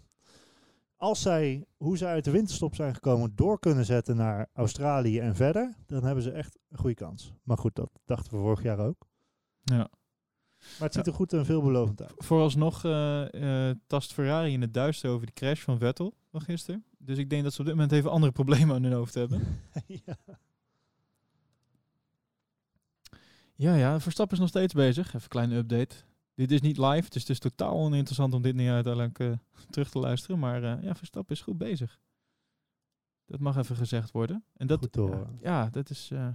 [1.01, 5.35] als zij, hoe zij uit de winterstop zijn gekomen, door kunnen zetten naar Australië en
[5.35, 7.33] verder, dan hebben ze echt een goede kans.
[7.43, 9.07] Maar goed, dat dachten we vorig jaar ook.
[9.63, 9.75] Ja.
[9.77, 9.87] Maar
[10.79, 11.11] het ziet Ja.
[11.11, 12.13] er goed en veelbelovend uit.
[12.17, 16.83] Vooralsnog eh, eh, tast Ferrari in het duister over die crash van Vettel van gisteren.
[16.97, 19.61] Dus ik denk dat ze op dit moment even andere problemen aan hun hoofd hebben.
[20.05, 20.17] ja.
[23.55, 25.07] Ja, ja, Verstappen is nog steeds bezig.
[25.07, 25.95] Even een kleine update.
[26.33, 29.31] Dit is niet live, dus het is totaal oninteressant om dit niet uiteindelijk eh,
[29.69, 30.39] terug te luisteren.
[30.39, 31.99] Maar eh, ja, Verstappen is goed bezig.
[33.25, 34.45] Dat mag even gezegd worden.
[34.53, 36.11] En dat, Goed te ja, dat is...
[36.11, 36.33] eh,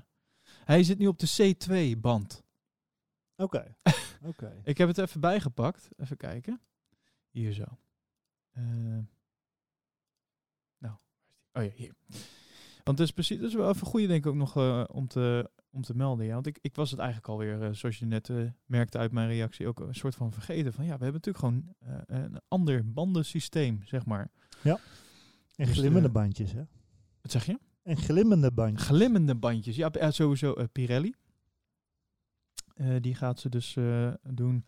[0.65, 2.45] hij zit nu op de C2-band.
[3.37, 3.77] Oké.
[4.23, 4.61] Oké.
[4.65, 5.89] Ik heb het even bijgepakt.
[5.97, 6.61] Even kijken.
[7.31, 7.65] Hier zo.
[10.79, 10.95] Nou?
[11.53, 11.95] Oh ja, hier.
[12.85, 14.57] Want het is precies, dat is wel even goede denk ik ook nog
[14.89, 16.27] om, te, om te melden.
[16.27, 16.35] Ja.
[16.35, 19.29] Want ik, ik was het eigenlijk alweer, eh, zoals je net eh, merkte uit mijn
[19.29, 20.73] reactie, ook een soort van vergeten.
[20.73, 21.75] Van ja, we hebben natuurlijk gewoon
[22.07, 24.31] eh, een ander bandensysteem, zeg maar.
[24.63, 26.63] En Dus, glimmende bandjes, hè?
[27.23, 27.59] Wat zeg je?
[27.83, 28.87] En glimmende bandjes.
[28.87, 29.77] Glimmende bandjes.
[29.77, 31.15] Ja, ja, sowieso Pirelli.
[33.01, 33.77] Die gaat ze dus
[34.23, 34.65] doen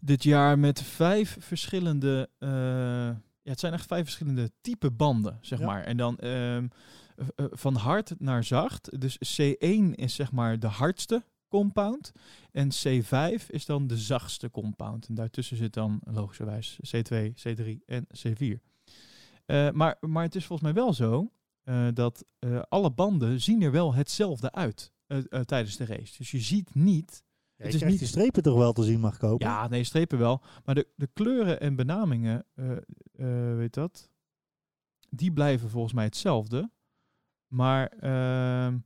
[0.00, 2.28] dit jaar met vijf verschillende...
[3.42, 5.66] ja, het zijn echt vijf verschillende type banden, zeg Ja.
[5.66, 5.82] maar.
[5.84, 6.64] En dan ehm, eh, eh,
[7.36, 9.00] van hard naar zacht.
[9.00, 12.12] Dus C1 is zeg maar de hardste compound.
[12.52, 15.08] En C5 is dan de zachtste compound.
[15.08, 18.60] En daartussen zit dan logischerwijs C2, C3 en C4.
[19.46, 23.62] Eh, maar, maar het is volgens mij wel zo eh, dat eh, alle banden zien
[23.62, 26.16] er wel hetzelfde uit eh, eh, tijdens de race.
[26.16, 27.24] Dus je ziet niet...
[27.56, 27.98] Ja, het je is niet...
[27.98, 29.46] die strepen toch wel te zien mag kopen?
[29.46, 30.42] Ja, nee, strepen wel.
[30.64, 34.10] Maar de, de kleuren en benamingen, eh, eh, weet dat,
[35.10, 36.70] die blijven volgens mij hetzelfde.
[37.50, 38.78] Maar ehm,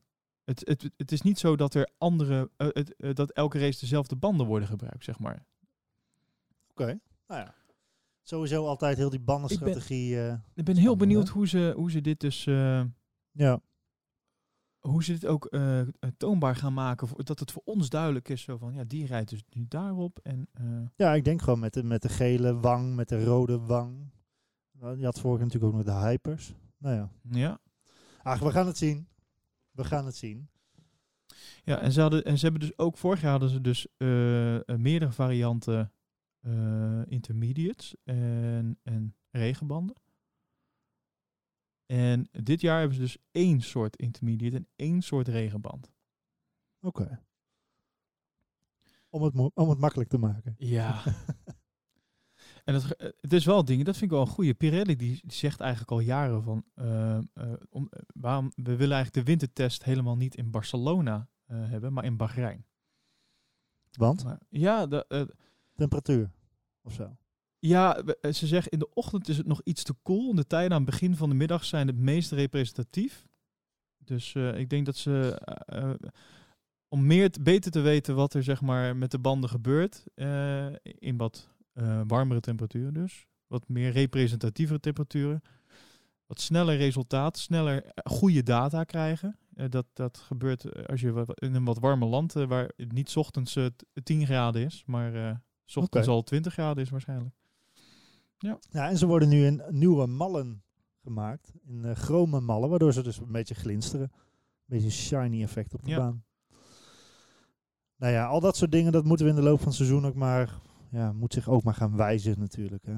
[0.44, 3.80] het, het, het is niet zo dat er andere, eh, het, eh, dat elke race
[3.80, 5.46] dezelfde banden worden gebruikt, zeg maar.
[6.70, 6.98] Oké.
[7.26, 7.54] Nou ja.
[8.22, 10.20] Sowieso altijd heel die bandenstrategie.
[10.20, 11.32] eh, Ik ben heel benieuwd hè?
[11.32, 12.84] hoe ze, hoe ze dit dus, eh,
[13.30, 13.60] ja.
[14.78, 15.56] hoe ze dit ook
[16.16, 19.30] toonbaar gaan maken, voor, dat het voor ons duidelijk is, zo van, ja, die rijdt
[19.30, 20.48] dus nu daarop en...
[20.52, 20.64] eh,
[20.96, 24.12] ja, ik denk gewoon met de, met de gele wang, met de rode wang.
[24.80, 26.54] Je had vorig jaar natuurlijk ook nog de hypers.
[26.78, 27.10] Nou ja.
[27.30, 27.58] ja,
[28.24, 29.08] Ach, we gaan het zien.
[29.70, 30.48] We gaan het zien.
[31.64, 34.68] Ja, en ze, hadden, en ze hebben dus ook vorig jaar hadden ze dus eh,
[34.68, 35.92] eh, meerdere varianten
[36.40, 39.96] eh, intermediates en, en regenbanden.
[41.86, 45.92] En dit jaar hebben ze dus één soort intermediate en één soort regenband.
[46.80, 47.24] Oké.
[49.08, 50.54] Om, het om het makkelijk te maken.
[50.58, 51.02] Ja.
[52.64, 54.54] en dat, eh, het is wel dingen, dat vind ik wel een goede.
[54.54, 57.18] Pirelli die, die zegt eigenlijk al jaren van, eh,
[58.14, 62.66] waarom, we willen eigenlijk de wintertest helemaal niet in Barcelona hebben, maar in Bahrein.
[63.90, 65.34] Want Maar, ja, de,
[65.74, 66.30] temperatuur
[66.82, 67.16] of zo.
[67.58, 68.02] Ja,
[68.32, 70.34] ze zeggen in de ochtend is het nog iets te koel.
[70.34, 73.26] De tijden aan het begin van de middag zijn het meest representatief.
[73.98, 75.40] Dus ik denk dat ze,
[76.88, 80.04] om meer te, beter te weten wat er zeg maar met de banden gebeurt,
[80.82, 85.42] in wat eh, warmere temperaturen dus, wat meer representatievere temperaturen,
[86.26, 89.38] wat sneller resultaat, sneller eh, goede data krijgen.
[89.54, 93.16] Eh, dat, dat gebeurt als je in een wat warmer land, waar het niet 's
[93.16, 97.34] ochtends eh, t- 10 graden is, maar 's ochtends al 20 graden is waarschijnlijk.
[98.70, 100.62] Ja, en ze worden nu in nieuwe mallen
[101.02, 101.52] gemaakt.
[101.66, 104.10] In chrome mallen, waardoor ze dus een beetje glinsteren.
[104.12, 104.20] Een
[104.66, 105.96] beetje een shiny effect op de Ja.
[105.98, 106.24] baan.
[107.96, 110.06] Nou ja, al dat soort dingen, dat moeten we in de loop van het seizoen
[110.06, 110.50] ook maar...
[110.94, 112.86] Ja, moet zich ook maar gaan wijzen natuurlijk.
[112.86, 112.96] Hè.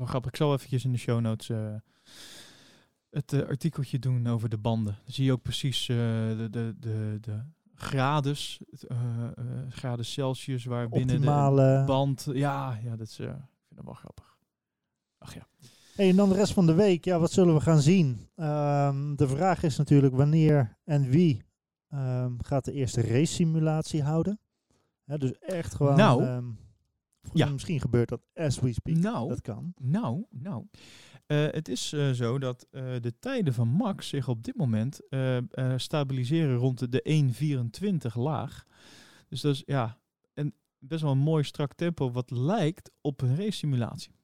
[0.00, 0.30] Wel grappig.
[0.30, 1.74] Ik zal eventjes in de show notes eh,
[3.10, 4.98] het eh, artikeltje doen over de banden.
[5.04, 7.42] Dan zie je ook precies eh, de, de, de, de
[7.74, 8.60] grades,
[9.68, 12.26] graden Celsius waar binnen de band.
[12.32, 14.38] Ja, ja, dat is, ik vind dat wel grappig.
[15.18, 15.46] Ach ja.
[15.94, 18.28] Hey, en dan de rest van de week, ja, wat zullen we gaan zien?
[18.36, 21.44] Ehm, de vraag is natuurlijk wanneer en wie
[21.88, 24.40] ehm, gaat de eerste race simulatie houden.
[25.18, 25.96] Dus echt gewoon...
[25.96, 26.44] Nou, ehm,
[27.32, 27.48] ja.
[27.48, 28.96] Misschien gebeurt dat as we speak.
[28.96, 29.72] Nou, Dat kan.
[29.76, 30.66] Nou, nou.
[31.26, 35.00] Eh, het is eh, zo dat eh, de tijden van Max zich op dit moment
[35.76, 37.32] stabiliseren rond de, de
[38.10, 38.64] 1.24 laag.
[39.28, 39.98] Dus dat is ja,
[40.34, 44.14] een best wel een mooi strak tempo wat lijkt op een race simulatie.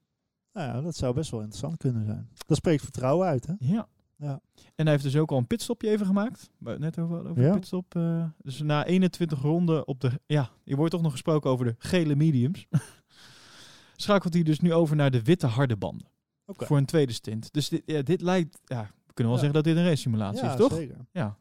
[0.52, 2.30] Nou ja, dat zou best wel interessant kunnen zijn.
[2.46, 3.54] Dat spreekt vertrouwen uit, hè?
[3.58, 3.88] Ja.
[4.18, 4.40] Ja.
[4.74, 6.50] En hij heeft dus ook al een pitstopje even gemaakt.
[6.58, 7.52] Net over, over Ja.
[7.54, 7.94] pitstop.
[7.94, 10.10] eh, dus na 21 ronden op de...
[10.26, 12.66] Ja, hier wordt toch nog gesproken over de gele mediums.
[13.96, 16.08] Schakelt hij dus nu over naar de witte harde banden.
[16.46, 17.52] Voor een tweede stint.
[17.52, 18.58] Dus dit, ja, dit lijkt...
[18.64, 19.48] Ja, we kunnen wel Ja.
[19.48, 20.72] zeggen dat dit een race simulatie is, toch?
[20.74, 20.96] zeker.
[21.12, 21.36] Ja.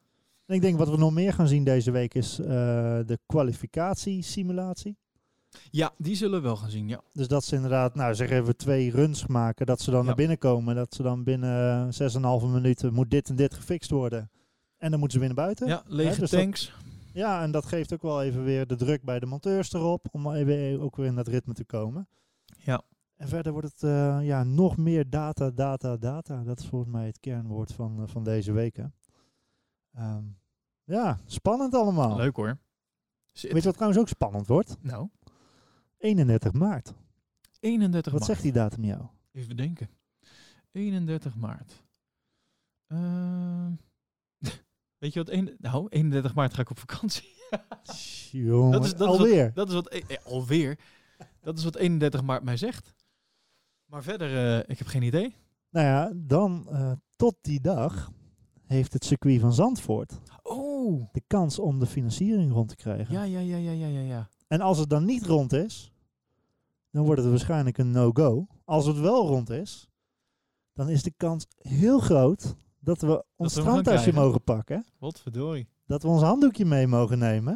[0.45, 2.45] En ik denk wat we nog meer gaan zien deze week is eh,
[3.05, 4.97] de kwalificatiesimulatie.
[5.71, 7.01] Ja, die zullen we wel gaan zien, ja.
[7.13, 10.05] Dus dat ze inderdaad, nou zeg even twee runs maken, dat ze dan Ja.
[10.05, 10.75] naar binnen komen.
[10.75, 14.29] Dat ze dan binnen 6,5 minuten moet dit en dit gefixt worden.
[14.77, 15.67] En dan moeten ze weer naar buiten.
[15.67, 16.73] Ja, lege dus dat- tanks.
[17.13, 20.07] Ja, en dat geeft ook wel even weer de druk bij de monteurs erop.
[20.11, 22.07] Om even ook weer in dat ritme te komen.
[22.57, 22.81] Ja.
[23.15, 26.43] En verder wordt het eh, ja, nog meer data, data, data.
[26.43, 28.75] Dat is volgens mij het kernwoord van, eh, van deze week.
[28.77, 28.85] Hè.
[29.93, 30.23] Ehm,
[30.83, 32.15] ja, spannend allemaal.
[32.15, 32.57] Leuk hoor.
[33.31, 33.51] Zit.
[33.51, 34.77] Weet je wat trouwens ook spannend wordt?
[34.81, 35.07] Nou,
[36.05, 36.93] 31 maart.
[37.59, 38.31] 31 Wat maart.
[38.31, 39.01] zegt die datum jou?
[39.31, 39.89] Even denken.
[40.71, 41.83] 31 maart.
[42.87, 43.71] Ehm,
[45.01, 45.29] weet je wat?
[45.29, 47.33] Een, nou, 31 maart ga ik op vakantie.
[48.31, 49.53] Jongen, Dat is- dat is alweer.
[49.53, 49.87] Dat is wat...
[49.87, 50.79] eh, eh, alweer.
[51.41, 52.93] Dat is wat 31 maart mij zegt.
[53.85, 55.35] Maar verder, eh, ik heb geen idee.
[55.69, 58.11] Nou ja, dan eh, tot die dag
[58.65, 63.13] heeft het circuit van Zandvoort Oh, de kans om de financiering rond te krijgen.
[63.13, 64.29] ja, ja, ja, ja, ja, ja, ja.
[64.47, 65.91] En als het dan niet rond is,
[66.95, 68.47] dan wordt het waarschijnlijk een no-go.
[68.65, 69.89] Als het wel rond is,
[70.73, 74.85] dan is de kans heel groot dat we ons we strandtasje mogen pakken.
[74.99, 75.69] Wat verdorie.
[75.85, 77.53] Dat we ons handdoekje mee mogen nemen.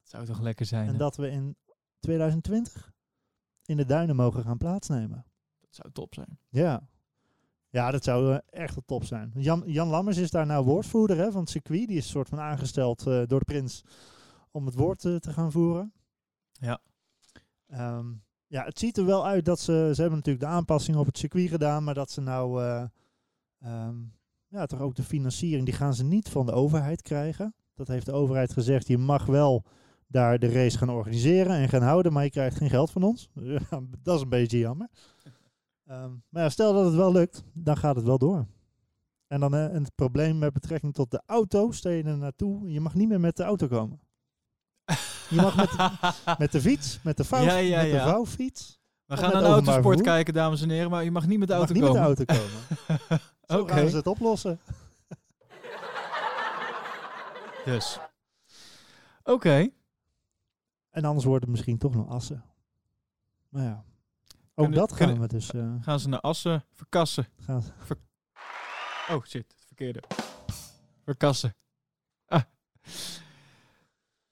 [0.00, 0.98] Het zou toch lekker zijn, En hè?
[0.98, 1.56] dat we in
[2.00, 2.92] 2020
[3.64, 5.26] in de duinen mogen gaan plaatsnemen.
[5.60, 6.38] Dat zou top zijn.
[6.48, 6.88] Ja.
[7.68, 9.32] Ja, dat zou eh, echt wel top zijn.
[9.36, 11.88] Jan, Jan Lammers is daar nou woordvoerder hè, van het circuit.
[11.88, 13.84] Die is een soort van aangesteld eh, door de prins
[14.50, 15.92] om het woord eh, te gaan voeren.
[16.52, 16.80] Ja.
[17.66, 18.12] Ehm,
[18.48, 19.90] ja, het ziet er wel uit dat ze...
[19.94, 22.62] Ze hebben natuurlijk de aanpassingen op het circuit gedaan, maar dat ze nou...
[22.62, 22.84] eh,
[23.58, 23.96] ehm,
[24.48, 27.54] ja, toch ook de financiering, die gaan ze niet van de overheid krijgen.
[27.74, 29.64] Dat heeft de overheid gezegd, je mag wel
[30.06, 33.28] daar de race gaan organiseren en gaan houden, maar je krijgt geen geld van ons.
[33.34, 33.58] Ja,
[34.02, 34.88] dat is een beetje jammer.
[35.84, 38.46] Ehm, maar ja, stel dat het wel lukt, dan gaat het wel door.
[39.26, 42.80] En dan eh, het probleem met betrekking tot de auto, stel je er naartoe, je
[42.80, 44.00] mag niet meer met de auto komen.
[45.28, 45.90] Je mag met de,
[46.44, 48.80] met de fiets, met de, vouw, Ja, ja, met de vouwfiets.
[49.04, 51.54] We gaan naar de autosport kijken, dames en heren, maar je mag niet met de
[51.54, 52.02] auto niet komen.
[52.08, 53.20] met de auto komen.
[53.48, 54.60] Zo Oké, gaan ze het oplossen.
[57.64, 57.98] dus.
[59.24, 59.68] Oké.
[60.90, 62.44] En anders wordt het misschien toch nog assen.
[63.48, 63.84] Maar ja,
[64.28, 67.26] ook Kunnen- dat gaan kunnen- we dus eh, Gaan ze naar Assen verkassen.
[67.40, 67.64] gaan.
[69.10, 70.02] Oh shit, verkeerde.
[71.04, 71.54] Verkassen.
[72.26, 72.42] Ah.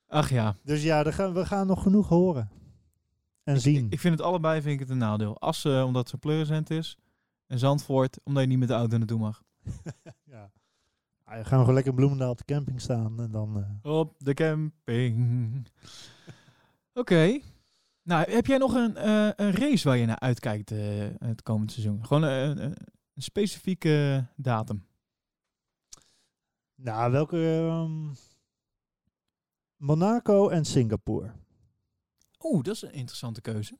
[0.09, 0.57] Ach ja.
[0.63, 2.51] Dus ja, gaan, we gaan nog genoeg horen.
[3.43, 3.87] En zien.
[3.91, 5.41] Ik vind het allebei vind ik het een nadeel.
[5.41, 6.99] Assen omdat het zo'n pleurisend is.
[7.47, 9.43] En Zandvoort omdat je niet met de auto naartoe mag.
[10.25, 10.51] ja.
[11.25, 13.21] Ah, dan gaan we gewoon lekker in Bloemendaal op de camping staan.
[13.21, 15.67] En dan, eh, Op de camping.
[16.95, 17.41] Oké.
[18.03, 20.79] Nou, heb jij nog een, eh, een race waar je naar uitkijkt eh,
[21.19, 22.07] het komend seizoen?
[22.07, 22.75] Gewoon eh, een, een,
[23.15, 24.87] een specifieke datum.
[26.75, 27.37] nou, welke...
[27.57, 28.15] ehm,
[29.77, 31.33] Monaco en Singapore.
[32.43, 33.79] Oeh, dat is een interessante keuze.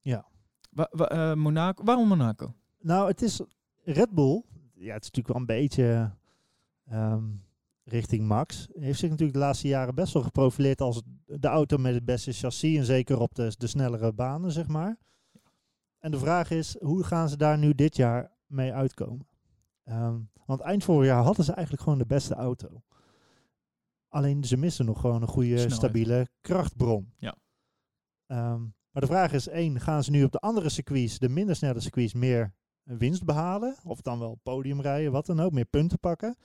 [0.00, 0.26] Ja.
[0.70, 1.84] Wa wa- eh, Monaco.
[1.84, 2.54] Waarom Monaco?
[2.78, 3.40] Nou, het is
[3.84, 4.42] Red Bull.
[4.74, 6.12] Ja, het is natuurlijk wel een beetje
[6.86, 7.24] ehm,
[7.84, 8.68] richting Max.
[8.72, 12.32] Heeft zich natuurlijk de laatste jaren best wel geprofileerd als de auto met het beste
[12.32, 12.76] chassis.
[12.78, 14.98] En zeker op de, de snellere banen, zeg maar.
[15.98, 19.26] En de vraag is, hoe gaan ze daar nu dit jaar mee uitkomen?
[19.84, 22.82] Ehm, want eind vorig jaar hadden ze eigenlijk gewoon de beste auto.
[24.12, 25.72] Alleen ze missen nog gewoon een goede, Snelheid.
[25.72, 27.12] stabiele krachtbron.
[27.16, 27.36] Ja.
[28.26, 31.56] Ehm, maar de vraag is één, gaan ze nu op de andere circuits, de minder
[31.56, 32.52] snelle circuits, meer
[32.82, 33.76] winst behalen?
[33.84, 36.36] Of dan wel podium rijden, wat dan ook, meer punten pakken?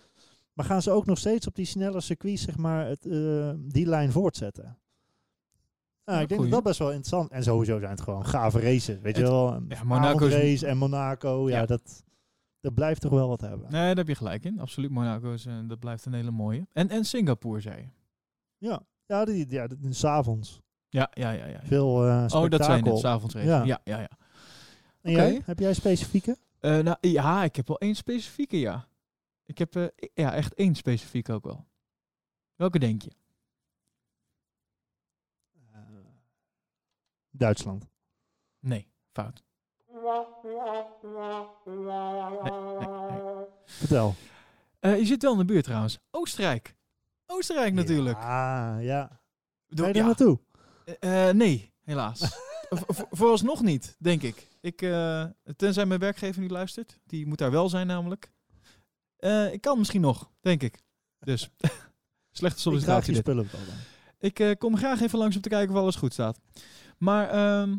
[0.53, 3.85] Maar gaan ze ook nog steeds op die snelle circuits, zeg maar, het, eh, die
[3.85, 4.63] lijn voortzetten?
[4.63, 6.55] Nou, Ja, ik denk goeie.
[6.55, 7.31] dat dat best wel interessant.
[7.31, 9.53] En sowieso zijn het gewoon gave races, weet je wel.
[9.53, 11.65] Een ja, Monaco race en Monaco, ja, Ja.
[11.65, 12.03] Dat,
[12.65, 13.71] dat blijft toch wel wat hebben.
[13.71, 14.59] Nee, daar heb je gelijk in.
[14.59, 14.89] Absoluut.
[14.91, 16.67] Monaco is, eh, dat blijft een hele mooie.
[16.73, 17.87] En, en Singapore, zei je.
[18.57, 20.61] Ja, ja, die, ja die- s'avonds.
[20.89, 21.45] Ja, ja, ja.
[21.45, 21.61] ja, ja.
[21.63, 22.97] Veel eh Oh, dat zijn het.
[22.97, 23.33] S'avonds.
[23.33, 23.63] Ja.
[23.63, 24.09] Ja, ja, ja.
[25.01, 25.41] En jij?
[25.45, 26.37] Heb jij specifieke?
[26.59, 28.87] Eh, nou, ja, ik heb wel één specifieke, ja.
[29.45, 31.65] Ik heb i- ja, echt één specifieke ook wel.
[32.55, 33.11] Welke denk je?
[37.29, 37.87] Duitsland.
[38.59, 39.43] Nee, fout.
[40.05, 41.81] Nee,
[42.61, 43.45] nee, nee.
[43.65, 44.15] Vertel.
[44.79, 45.99] Eh, je zit wel in de buurt trouwens.
[46.11, 46.75] Oostenrijk.
[47.25, 48.17] Oostenrijk natuurlijk.
[48.17, 49.19] Ah, ja.
[49.67, 50.05] Doe- Ga je daar ja.
[50.05, 50.39] naartoe?
[50.99, 52.37] Eh, eh, nee, helaas.
[53.11, 54.47] Vooralsnog niet, denk ik.
[54.61, 55.25] ik eh,
[55.55, 56.99] tenzij mijn werkgever niet luistert.
[57.05, 58.31] Die moet daar wel zijn namelijk.
[59.17, 60.83] Eh, ik kan misschien nog, denk ik.
[61.19, 61.49] Dus,
[62.31, 63.23] slechte sollicitatie.
[64.19, 66.39] Ik eh, kom graag even langs om te kijken of alles goed staat.
[66.97, 67.77] Maar ehm,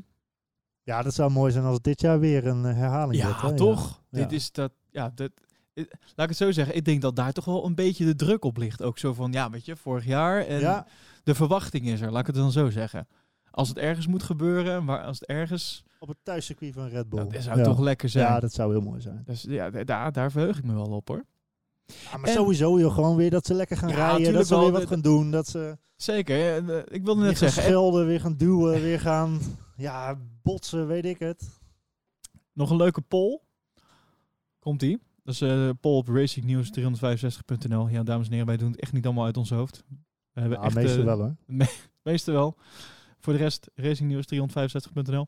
[0.86, 3.40] Ja, dat zou mooi zijn als dit jaar weer een eh, herhaling wordt.
[3.40, 3.54] ja, hè?
[3.56, 4.02] toch?
[4.10, 4.18] Ja.
[4.18, 5.30] Dit is dat, ja, dat,
[5.74, 6.76] eh, laat ik het zo zeggen.
[6.76, 8.82] Ik denk dat daar toch wel een beetje de druk op ligt.
[8.82, 10.46] Ook zo van, ja, weet je, vorig jaar.
[10.46, 10.86] En Ja,
[11.24, 13.08] de verwachting is er, laat ik het dan zo zeggen.
[13.50, 15.84] Als het ergens moet gebeuren, maar als het ergens...
[15.98, 17.26] op het thuiscircuit van Red Bull.
[17.28, 17.64] Dat zou ja.
[17.64, 18.26] toch lekker zijn.
[18.26, 19.22] Ja, dat zou heel mooi zijn.
[19.24, 21.24] Dus ja, da- daar, daar verheug ik me wel op hoor.
[21.86, 24.32] Ja, maar En- sowieso joh, gewoon weer dat ze lekker gaan Ja, rijden.
[24.32, 25.30] Dat ze weer wat gaan doen.
[25.30, 26.68] Dat ze Zeker.
[26.68, 29.38] eh, Ik wilde net zeggen, schelden, weer gaan duwen, weer gaan
[29.76, 31.60] ja, botsen, weet ik het.
[32.52, 33.40] nog een leuke poll.
[34.58, 34.98] Komt ie.
[35.22, 37.88] Dat is eh poll op racingnews365.nl.
[37.88, 39.84] Ja, dames en heren, wij doen het echt niet allemaal uit ons hoofd.
[40.32, 41.36] We hebben echt, meestal eh, wel hoor.
[42.02, 42.56] meeste wel.
[43.18, 45.26] Voor de rest, racingnews365.nl.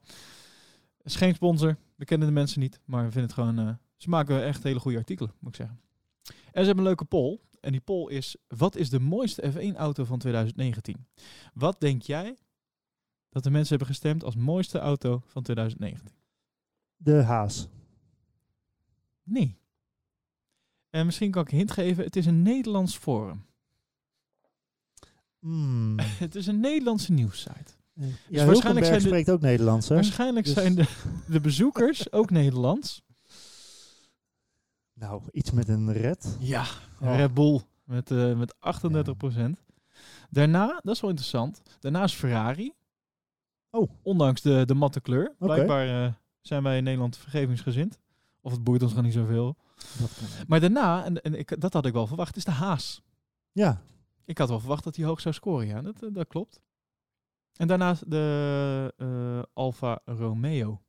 [1.02, 1.76] Is geen sponsor.
[1.96, 2.80] We kennen de mensen niet.
[2.84, 3.58] Maar we vinden het gewoon...
[3.58, 5.80] eh, ze maken echt hele goede artikelen, moet ik zeggen.
[6.24, 7.38] En ze hebben een leuke poll.
[7.60, 8.36] En die poll is...
[8.48, 11.06] Wat is de mooiste F1-auto van 2019?
[11.54, 12.36] Wat denk jij
[13.42, 16.12] dat de mensen hebben gestemd als mooiste auto van 2019?
[16.96, 17.68] De Haas.
[19.22, 19.56] Nee.
[20.90, 22.04] En misschien kan ik een hint geven.
[22.04, 23.46] Het is een Nederlands forum.
[25.38, 25.98] Hmm.
[26.24, 27.72] Het is een Nederlandse nieuwssite.
[27.94, 29.94] ja, waarschijnlijk waarschijnlijk zijn de- spreekt ook Nederlands, hè?
[29.94, 30.86] Waarschijnlijk Dus- zijn de,
[31.28, 33.02] de bezoekers ook Nederlands.
[34.92, 36.36] Nou, iets met een red.
[36.40, 36.66] Ja,
[37.00, 37.16] Oh.
[37.16, 39.62] Red Bull met, eh met 38%.
[40.30, 42.72] Daarna, dat is wel interessant, daarna is Ferrari.
[43.78, 43.90] Oh.
[44.02, 45.34] Ondanks de, de matte kleur.
[45.38, 47.98] Blijkbaar eh, zijn wij in Nederland vergevingsgezind.
[48.40, 49.56] Of het boeit ons gewoon niet zoveel.
[50.46, 53.02] Maar daarna, en, en ik, dat had ik wel verwacht, is de Haas.
[53.52, 53.80] Ja,
[54.24, 55.82] Ik had wel verwacht dat hij hoog zou scoren, ja.
[55.82, 56.60] Dat, eh, dat klopt.
[57.56, 60.82] En daarnaast de eh, Alfa Romeo.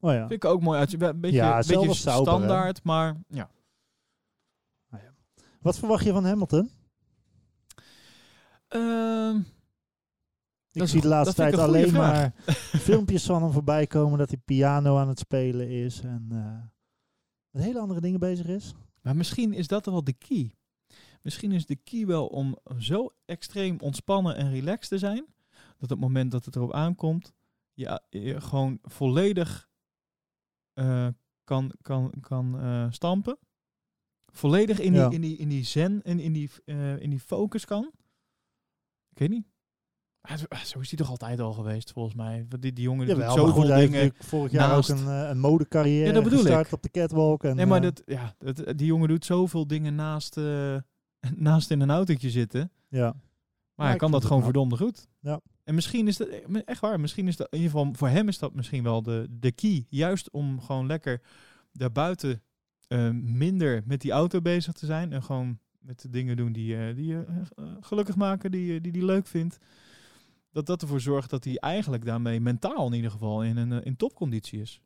[0.00, 0.18] oh ja.
[0.26, 0.92] Vind ik ook mooi uit.
[0.92, 2.38] Een beetje, Ja, beetje sauber, hè?
[2.38, 3.50] standaard, maar ja.
[5.60, 6.70] Wat verwacht je van Hamilton?
[8.68, 9.40] Ehm,
[10.72, 12.12] Ik zie de laatste tijd alleen vraag.
[12.12, 12.54] maar
[12.88, 16.62] filmpjes van hem voorbij komen dat hij piano aan het spelen is en eh,
[17.50, 18.74] met hele andere dingen bezig is.
[19.02, 20.54] maar misschien is dat wel de key.
[21.22, 25.26] Misschien is de key wel om zo extreem ontspannen en relaxed te zijn.
[25.50, 27.32] Dat op het moment dat het erop aankomt,
[27.72, 29.68] je, je gewoon volledig
[30.72, 31.08] eh,
[31.44, 33.38] kan, kan, kan eh, stampen.
[34.32, 35.10] Volledig in die, Ja.
[35.10, 37.90] in die, in die zen en in die, eh, in die focus kan.
[39.10, 39.46] Ik weet niet.
[40.20, 42.46] Ah, zo- ah, Zo is hij toch altijd al geweest, volgens mij.
[42.48, 44.12] Die, die jongen Jawel, doet zoveel goed, dingen.
[44.18, 46.72] vorig jaar naast- ook een, eh, een modecarrière Ja, dat bedoel gestart ik.
[46.72, 47.44] op de catwalk.
[47.44, 50.76] En, Nee, maar eh, dat, ja, dat, die jongen doet zoveel dingen naast, eh,
[51.36, 52.70] naast in een autootje zitten.
[52.88, 53.14] ja.
[53.74, 54.52] Maar Ja, hij kan dat gewoon knap.
[54.54, 55.06] verdomde goed.
[55.20, 55.40] Ja.
[55.64, 56.28] En misschien is dat,
[56.64, 59.26] echt waar, misschien is dat, in ieder geval voor hem is dat misschien wel de,
[59.30, 59.86] de key.
[59.88, 61.20] Juist om gewoon lekker
[61.72, 62.42] daarbuiten
[62.88, 65.12] eh, minder met die auto bezig te zijn.
[65.12, 67.24] En gewoon met de dingen doen die, eh, die je
[67.80, 69.58] gelukkig maken, die je die, die leuk vindt.
[70.52, 73.78] Dat dat ervoor zorgt dat hij eigenlijk daarmee mentaal in ieder geval in een eh,
[73.86, 74.80] in topconditie is.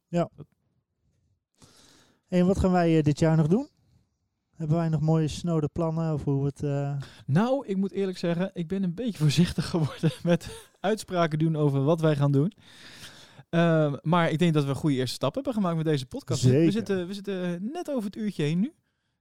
[2.28, 3.68] En wat gaan wij eh, dit jaar nog doen?
[4.54, 6.62] Hebben wij nog mooie snode plannen over hoe het...
[6.62, 6.96] eh,
[7.26, 11.82] Nou, ik moet eerlijk zeggen, ik ben een beetje voorzichtig geworden met uitspraken doen over
[11.84, 12.52] wat wij gaan doen.
[13.48, 16.42] Ehm, maar ik denk dat we een goede eerste stap hebben gemaakt met deze podcast.
[16.42, 18.72] We- zitten, we zitten net over het uurtje heen nu.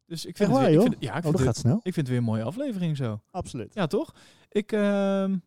[0.06, 0.90] Dus ik vind, Echt het, waar, weer, ik joh?
[0.92, 1.76] vind, ja, ik oh, vind, dat het, gaat snel.
[1.84, 3.22] ik vind het weer een mooie aflevering zo.
[3.32, 3.74] Absoluut.
[3.74, 4.14] Ja, toch?
[4.50, 5.38] Ik, ehm,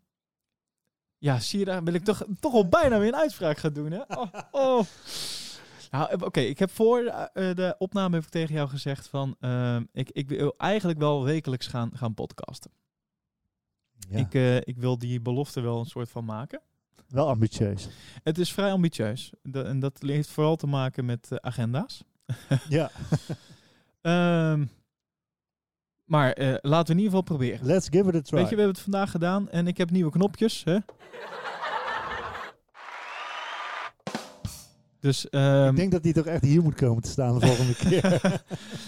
[1.19, 3.91] ja, zie je, daar wil ik toch, toch al bijna weer een uitspraak gaan doen,
[3.91, 4.01] hè?
[4.09, 4.85] Oh, oh.
[5.91, 9.37] Nou, eh, oké, ik heb voor eh, de opname heb ik tegen jou gezegd van,
[9.41, 12.71] ehm, ik, ik wil eigenlijk wel wekelijks gaan, gaan podcasten.
[14.09, 16.61] Ja, Ik, eh, ik wil die belofte wel een soort van maken.
[17.09, 17.89] Wel ambitieus.
[18.23, 19.31] Het is vrij ambitieus.
[19.43, 22.05] De- en dat heeft vooral te maken met eh, agenda's.
[22.69, 22.91] ja,
[24.01, 24.65] Ehm,
[26.07, 27.67] maar eh, laten we in ieder geval proberen.
[27.67, 28.39] let's give it a try.
[28.39, 30.65] Weet je, we hebben het vandaag gedaan en ik heb nieuwe knopjes.
[30.65, 30.79] Hè?
[35.07, 37.75] Dus, ehm, ik denk dat die toch echt hier moet komen te staan de volgende
[37.85, 38.21] keer.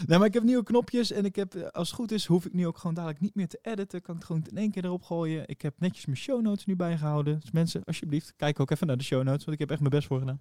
[0.06, 2.46] nee, maar ik heb nieuwe knopjes en ik heb, eh, als het goed is, hoef
[2.46, 4.02] ik nu ook gewoon dadelijk niet meer te editen.
[4.02, 5.42] Kan ik het gewoon in één keer erop gooien.
[5.46, 7.40] Ik heb netjes mijn show notes nu bijgehouden.
[7.40, 9.92] Dus mensen, alsjeblieft, kijk ook even naar de show notes, want ik heb echt mijn
[9.92, 10.40] best voor gedaan.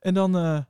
[0.00, 0.60] En dan, eh,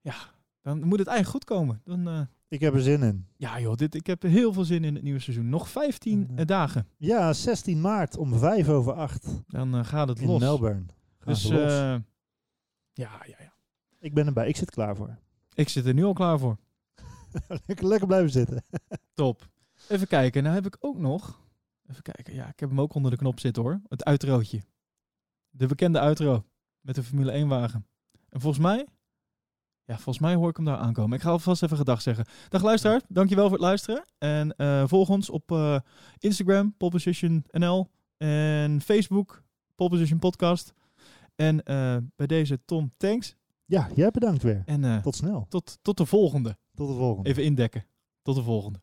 [0.00, 0.14] ja,
[0.62, 1.80] dan moet het eigenlijk goed komen.
[1.84, 3.26] Dan, ik heb er zin in.
[3.36, 5.48] ja joh, dit, ik heb heel veel zin in het nieuwe seizoen.
[5.48, 6.88] Nog 15 En, eh, eh, dagen.
[6.96, 10.40] Ja, 16 maart om 5 over 8 Dan eh, gaat het in los.
[10.40, 10.84] Melbourne.
[11.18, 11.62] Gaan Dus ze los.
[11.72, 11.96] eh,
[12.92, 13.52] ja, ja, ja.
[13.98, 14.48] ik ben erbij.
[14.48, 15.18] Ik zit klaar voor.
[15.54, 16.56] Ik zit er nu al klaar voor.
[17.66, 18.64] lekker, lekker blijven zitten.
[19.14, 19.48] Top.
[19.88, 20.42] Even kijken.
[20.42, 21.40] Nou heb ik ook nog...
[21.90, 22.34] Even kijken.
[22.34, 23.80] Ja, ik heb hem ook onder de knop zitten hoor.
[23.88, 24.62] Het uitrootje.
[25.50, 26.44] De bekende uitro.
[26.80, 27.86] Met de Formule 1 wagen.
[28.28, 28.86] En volgens mij...
[29.84, 31.16] Ja, volgens mij hoor ik hem daar aankomen.
[31.16, 32.24] Ik ga alvast even gedag zeggen.
[32.48, 33.02] Dag luisteraar.
[33.08, 34.04] Dankjewel voor het luisteren.
[34.18, 35.78] En eh, volg ons op eh,
[36.18, 37.88] Instagram, Poleposition NL.
[38.16, 39.42] En Facebook,
[39.74, 40.72] Poleposition Podcast.
[41.36, 43.36] En eh, bij deze Tom, thanks.
[43.66, 44.62] Ja, jij bedankt weer.
[44.66, 45.46] En Tot snel.
[45.48, 46.56] tot, tot de volgende.
[46.74, 47.28] Tot de volgende.
[47.30, 47.84] Even indekken.
[48.22, 48.80] Tot de volgende.